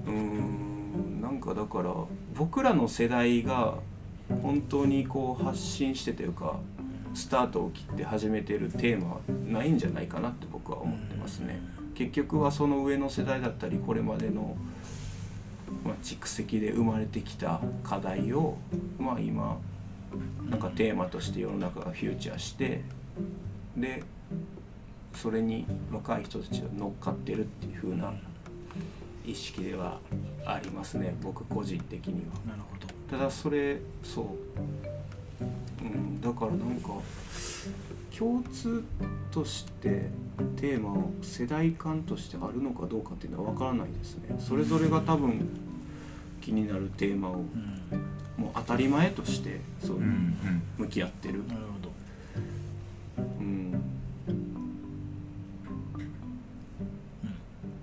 [0.06, 1.92] うーんなんかだから
[2.36, 3.74] 僕らの世代が
[4.42, 6.56] 本当にこう発信してというか
[7.14, 11.60] スタートを切って始めてるテーマはないんじゃないかなって僕は思ってますね。
[11.94, 14.54] 結局はその上の世代だったりこれまでの、
[15.84, 18.56] まあ、蓄積で生まれてきた課題を、
[18.98, 19.58] まあ、今
[20.48, 22.82] なんかテーマとして世の中がフューチャーして
[23.76, 24.02] で
[25.14, 28.12] それに若い人たちが乗っかってるっていう風な
[29.24, 29.98] 意識では
[30.44, 32.50] ありますね僕個人的には。
[32.50, 32.86] なるほど。
[33.10, 36.90] ただそれそう、うん、だからなんか
[38.18, 38.82] 共通
[39.30, 40.08] として
[40.56, 44.36] テーマを世代間としてあるのかどうかっていうのは分からないですね。
[44.38, 45.46] それぞれが多分
[46.40, 48.42] 気になるテーマをうん。
[48.42, 50.00] もう当たり前としてそう
[50.78, 53.22] 向き合ってる、なるほど。
[53.40, 53.82] うん。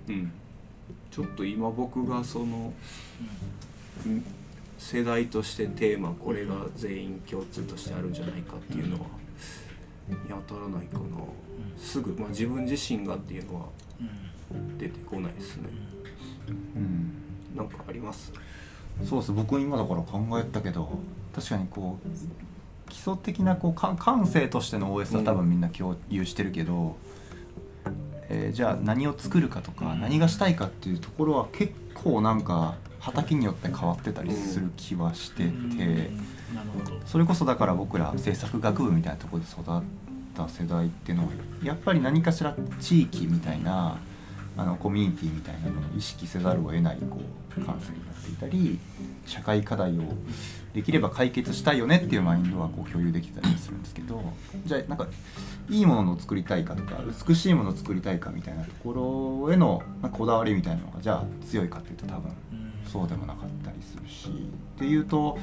[0.08, 0.32] うん、
[1.10, 2.72] ちょっと今僕がその
[4.06, 4.24] うん。
[4.76, 9.06] 世代としてテーマこれが全員共通としてあるんじゃないかっていうのは
[10.08, 11.04] 見当たらないかな
[11.78, 13.66] すぐ、まあ、自分自身がっていうのは
[14.00, 14.78] うん。
[14.78, 15.68] 出てこないですね
[16.76, 17.12] うん。
[17.56, 18.32] なんかあります？
[19.04, 19.32] そうです。
[19.32, 20.88] 僕今だから考えたけど
[21.34, 26.96] 確かにこう基礎的なこうか感性としての OS は多分みんな共有してるけど、
[28.28, 37.00] えーじゃあ何を作るかとか何がしたいかっていうところは結構なんか畑によって変わってたりする気はしてて、うんなるほど。
[37.06, 39.64] それこそだから僕ら制作学部みたいなとこで育っ
[40.36, 41.30] た世代っていうのは
[41.62, 43.98] やっぱり何かしら地域みたいな
[44.56, 47.20] あのコミュニティみたいなのを意識せざるを得ないこ
[47.56, 48.78] う感性になっていたり
[49.26, 50.02] 社会課題を
[50.74, 54.22] できれば解決したいよねっていうマインドはこう共有できたりするんですけど
[54.64, 55.08] じゃあなんか
[55.68, 59.82] いいものを作りたいかとか美しいものを作りたいかみたいなところへの
[60.12, 62.32] こだわりみたいなのがじゃあ強いかっていうと多分
[62.86, 65.38] そうでもなかったりするしっていうと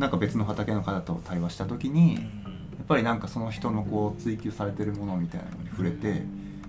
[0.00, 6.22] なんか別の畑の方と対話した時にやっぱりなんかその人のこう追求されてるものみたいなのに触れて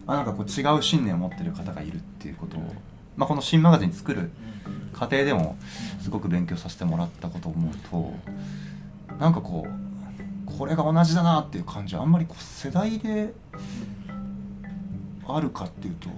[0.05, 2.75] あなんかこう違う信念を持ってる方がいるっていうことを、
[3.15, 4.31] まあ、この新マガジン作る
[4.91, 5.55] 過程でも
[6.01, 7.73] すごく勉強させてもらったことを思う
[9.07, 13.33] となんかこうこれが同じだなっていう感じはあんまりこう世代で
[15.25, 16.09] あるかっていうと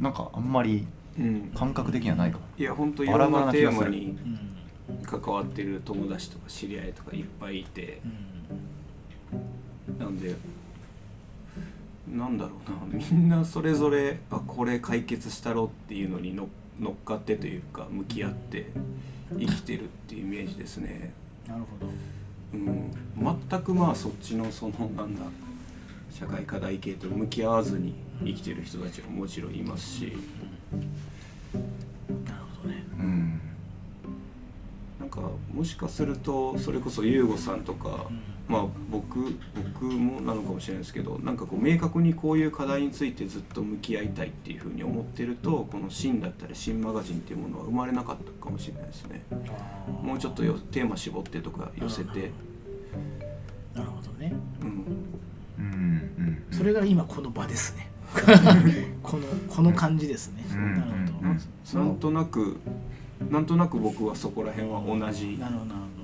[0.00, 0.86] なんかあんまり
[1.18, 1.50] うん。
[1.54, 2.44] 感覚的にはないかも。
[2.58, 3.84] いや本当いろんなテバラな気がする。
[3.84, 4.55] ーマにうん
[5.04, 8.00] 関わってる友達とか知り合いとかいっぱいいて。
[8.04, 8.36] うん
[9.98, 10.34] なんで
[12.08, 12.98] なんだろうな。
[12.98, 18.70] みんなそれぞれあこれ解決したろっていうのにの乗っかってというか向き合って
[19.38, 21.12] 生きてるっていうイメージですね。
[21.48, 21.92] なるほど。
[22.54, 22.90] うん、
[23.50, 25.22] 全くまあそっちのそのなんだ
[26.10, 30.12] 社会課題系と向き合わずに生きてる人たちももちろんいますし。
[31.52, 31.66] なる
[35.56, 38.10] もしかするとそれこそ優吾さんとか、
[38.46, 39.34] まあ僕
[39.72, 49.22] 僕もなのかもしれないですけどなんかこう明確にこういう課題についてずっと向き合いたいっていうふうに思ってるとこの「新」だったり「新マガジン」っていうものは生まれなかったかもしれないですね。
[50.02, 52.30] もうちょっとよテーマ絞ってとか寄せて、
[53.74, 54.34] なるほどね。
[54.60, 54.68] うん、
[55.58, 57.90] うんうんそれが今この場ですね。
[59.02, 60.74] このこの感じですね、うん。
[60.74, 61.22] なるほ
[61.74, 62.58] ど、なんとなく
[63.30, 65.38] なんとなく僕はそこら辺は同じ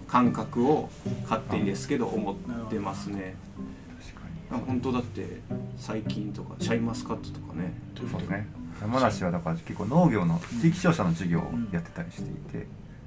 [0.07, 0.89] 感覚を
[1.23, 2.37] 勝手にですけど思っ
[2.71, 3.35] てますね。
[4.01, 5.41] 確かあ本当だって
[5.77, 7.75] 最近とかシャインマスカットとかね。
[7.97, 8.47] そうですね。
[8.81, 12.67] 山梨はだから結構農業の地域商社の授業をやってたりしていて、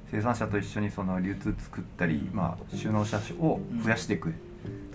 [0.09, 4.34] 生産者と一緒にその流通作ったり、まあ、収納者を増やしていく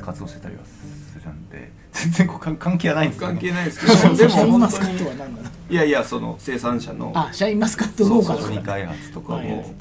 [0.00, 9.74] 活動してたりはするんで全然こう関関係はないんですよ、ね、関係ないですけどでもシャインマ本当にスカットは何だろういやいやその生産者のあシャインマスカット農家の開発とかも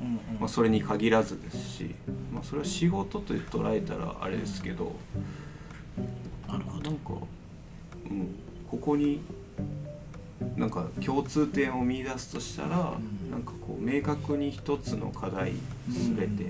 [0.00, 0.16] うんうん。
[0.40, 1.94] まあ、それに限らずですし、
[2.32, 4.96] まあ、それは仕事と捉えたらあれですけど
[6.48, 6.90] なるほど。
[6.90, 7.12] なんか、
[8.06, 8.34] うん、
[8.68, 9.20] ここに
[10.56, 12.68] なんか共通点を見出すとしたら、
[12.98, 13.30] ん。
[13.30, 15.52] なんかこう明確に一つの課題
[15.88, 16.46] 全て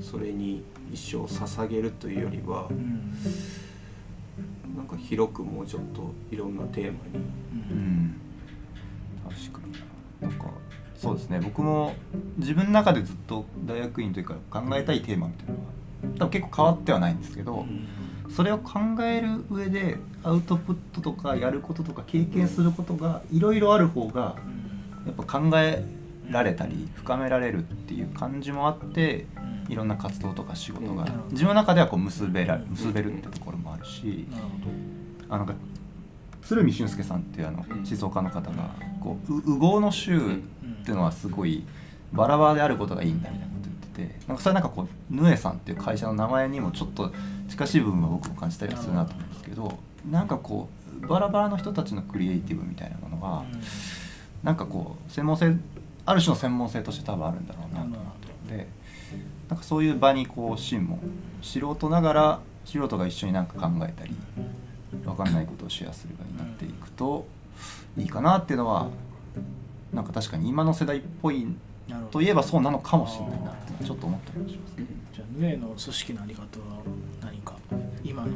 [0.00, 3.14] それに一生捧げるというよりはう、ん。
[4.76, 7.24] なんか広くもうちょっといろんなテーマに。
[7.70, 7.78] うん。
[7.78, 8.20] うん
[9.28, 9.72] 確かに。
[10.20, 10.50] ななんか
[10.96, 11.40] そうですね。
[11.40, 11.94] 僕も
[12.38, 15.64] 自分の中でずっと大学院というか考えたいテーマみたいなのは
[16.18, 17.66] 多分結構変わってはないんですけど、
[18.30, 24.36] それを考える上でアウトプットとかやることとか経験することがいろいろある方が
[25.06, 25.84] やっぱ考え
[26.30, 29.26] られたり深められるっていう感じもあって
[29.68, 31.32] いろんな活動とか仕事がうん。
[31.32, 34.26] 自分の中ではこう結べら結べるってところもあるし
[35.28, 35.46] あの
[36.42, 37.78] 鶴見俊介さんっていうあのうん。
[37.78, 40.30] 思想家の方がこうの衆どっ
[40.84, 41.64] ていうのはすごい
[42.12, 47.12] バラバラであることがいいんだみたいなこと言っててなんかそれなんかこうヌエさんっていう会社の名前にもちょっと
[47.48, 49.78] 近しい部分は僕も感じたりはするなと思うんですけど
[50.10, 50.68] なんかこ
[51.02, 53.44] うバラバラの人たちのクリエイティブみたいなものが
[54.42, 55.56] なんかこう専門性
[56.06, 57.98] ある種の専門性として多分あるんだろうなと思っ
[58.48, 58.56] て。
[58.56, 58.68] で
[59.54, 60.98] なんかそういう場にこう真も
[61.40, 64.10] 素人ながら素人が一緒になんか考えたり
[65.04, 67.24] 分かんないことをシェアする場になっていくと
[67.96, 68.88] いいかなっていうのは
[69.92, 71.46] なんか確かに今の世代っぽい
[72.10, 74.74] といえばそうなのかもしれないなってちょっと思ったりもします
[75.14, 76.46] じゃあヌエの組織のあり方は
[77.22, 77.54] 何か？
[78.02, 78.30] 今の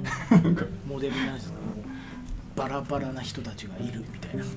[0.87, 1.59] モデルになる人も
[2.55, 4.43] バラバラな人たちがいるみたいな。
[4.43, 4.53] いや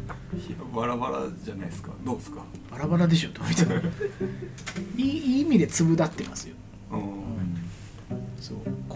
[0.75, 1.91] バラバラじゃないですか。
[2.03, 2.41] どうですか、
[2.71, 3.75] バラバラでしょどう見ても。
[4.97, 6.49] いいいい意味で粒立ってます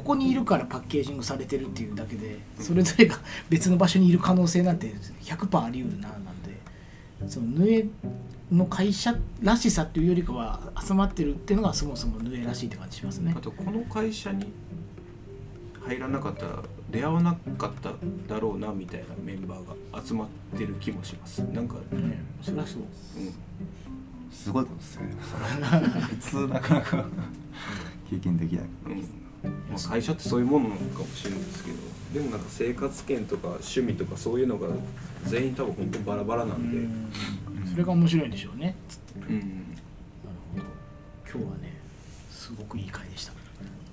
[0.06, 3.18] ここにいるからパッケージングされてるっていうだけでそれぞれが
[3.50, 4.94] 別の場所にいる可能性なんて
[5.24, 6.52] 100%あり得るななんで
[7.28, 7.86] そのヌエ
[8.52, 13.34] の会社らしさっていうよりかは集まってるっていうのがそもそもヌエらしいって感じしますね。
[13.36, 14.54] あとこの会社に
[15.84, 17.92] 入らなかったら出会わなかった
[18.32, 21.40] だろうなみたいなメンバーが集まってる気もします。
[21.40, 22.84] なんか、うんねそりゃそう。
[24.32, 25.16] すごいことですよね。
[26.10, 27.06] 普通なかなか
[28.08, 28.66] 経験できない。
[28.86, 31.78] うんまあ、会社ってそういうものなのかもしれないですけど
[32.14, 34.70] でもなんか生活圏とか趣味とかそういうのが
[35.26, 37.12] 全員多分本当バラバラなんで、うん。
[37.70, 38.76] それが面白いんでしょうね。
[39.16, 39.36] うん。
[39.36, 39.46] なる
[40.54, 40.64] ほど。
[41.30, 41.74] 今日はね
[42.32, 43.34] すごくいい回でした。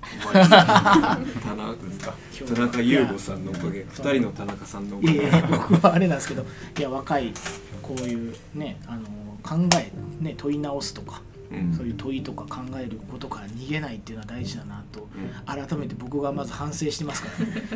[0.03, 2.13] 田中ですか？
[2.53, 3.79] 田中優吾さんのおかげ。
[3.79, 5.13] や二人の田中さんのおかげ。
[5.13, 6.45] いや僕はあれなんですけど
[6.77, 7.33] いや若い
[7.81, 9.07] こういうねあの
[9.41, 9.91] 考え
[10.23, 11.32] ね問い直すとか、うん
[11.75, 15.07] そういう問いとか考えることから逃げないっていうのは大事だなと。
[15.15, 15.67] うん。
[15.67, 17.67] 改めて僕がまず反省してますからね。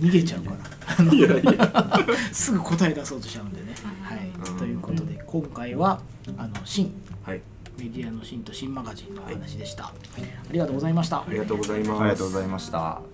[0.00, 0.56] 逃げちゃうから。
[0.98, 1.12] あの
[2.32, 3.74] すぐ答え出そうとしちゃうんでね。
[4.02, 4.30] はい。
[4.50, 4.58] うん。
[4.58, 6.00] ということで今回は
[6.36, 6.92] あの新
[7.24, 7.40] はい。
[7.78, 9.86] メディアの新と新マガジンのお話でした。
[9.86, 9.92] あ
[10.52, 11.18] りがとうございました。
[11.18, 11.24] あ。
[11.28, 12.00] りがとうございます。
[12.00, 13.13] ありがとうございました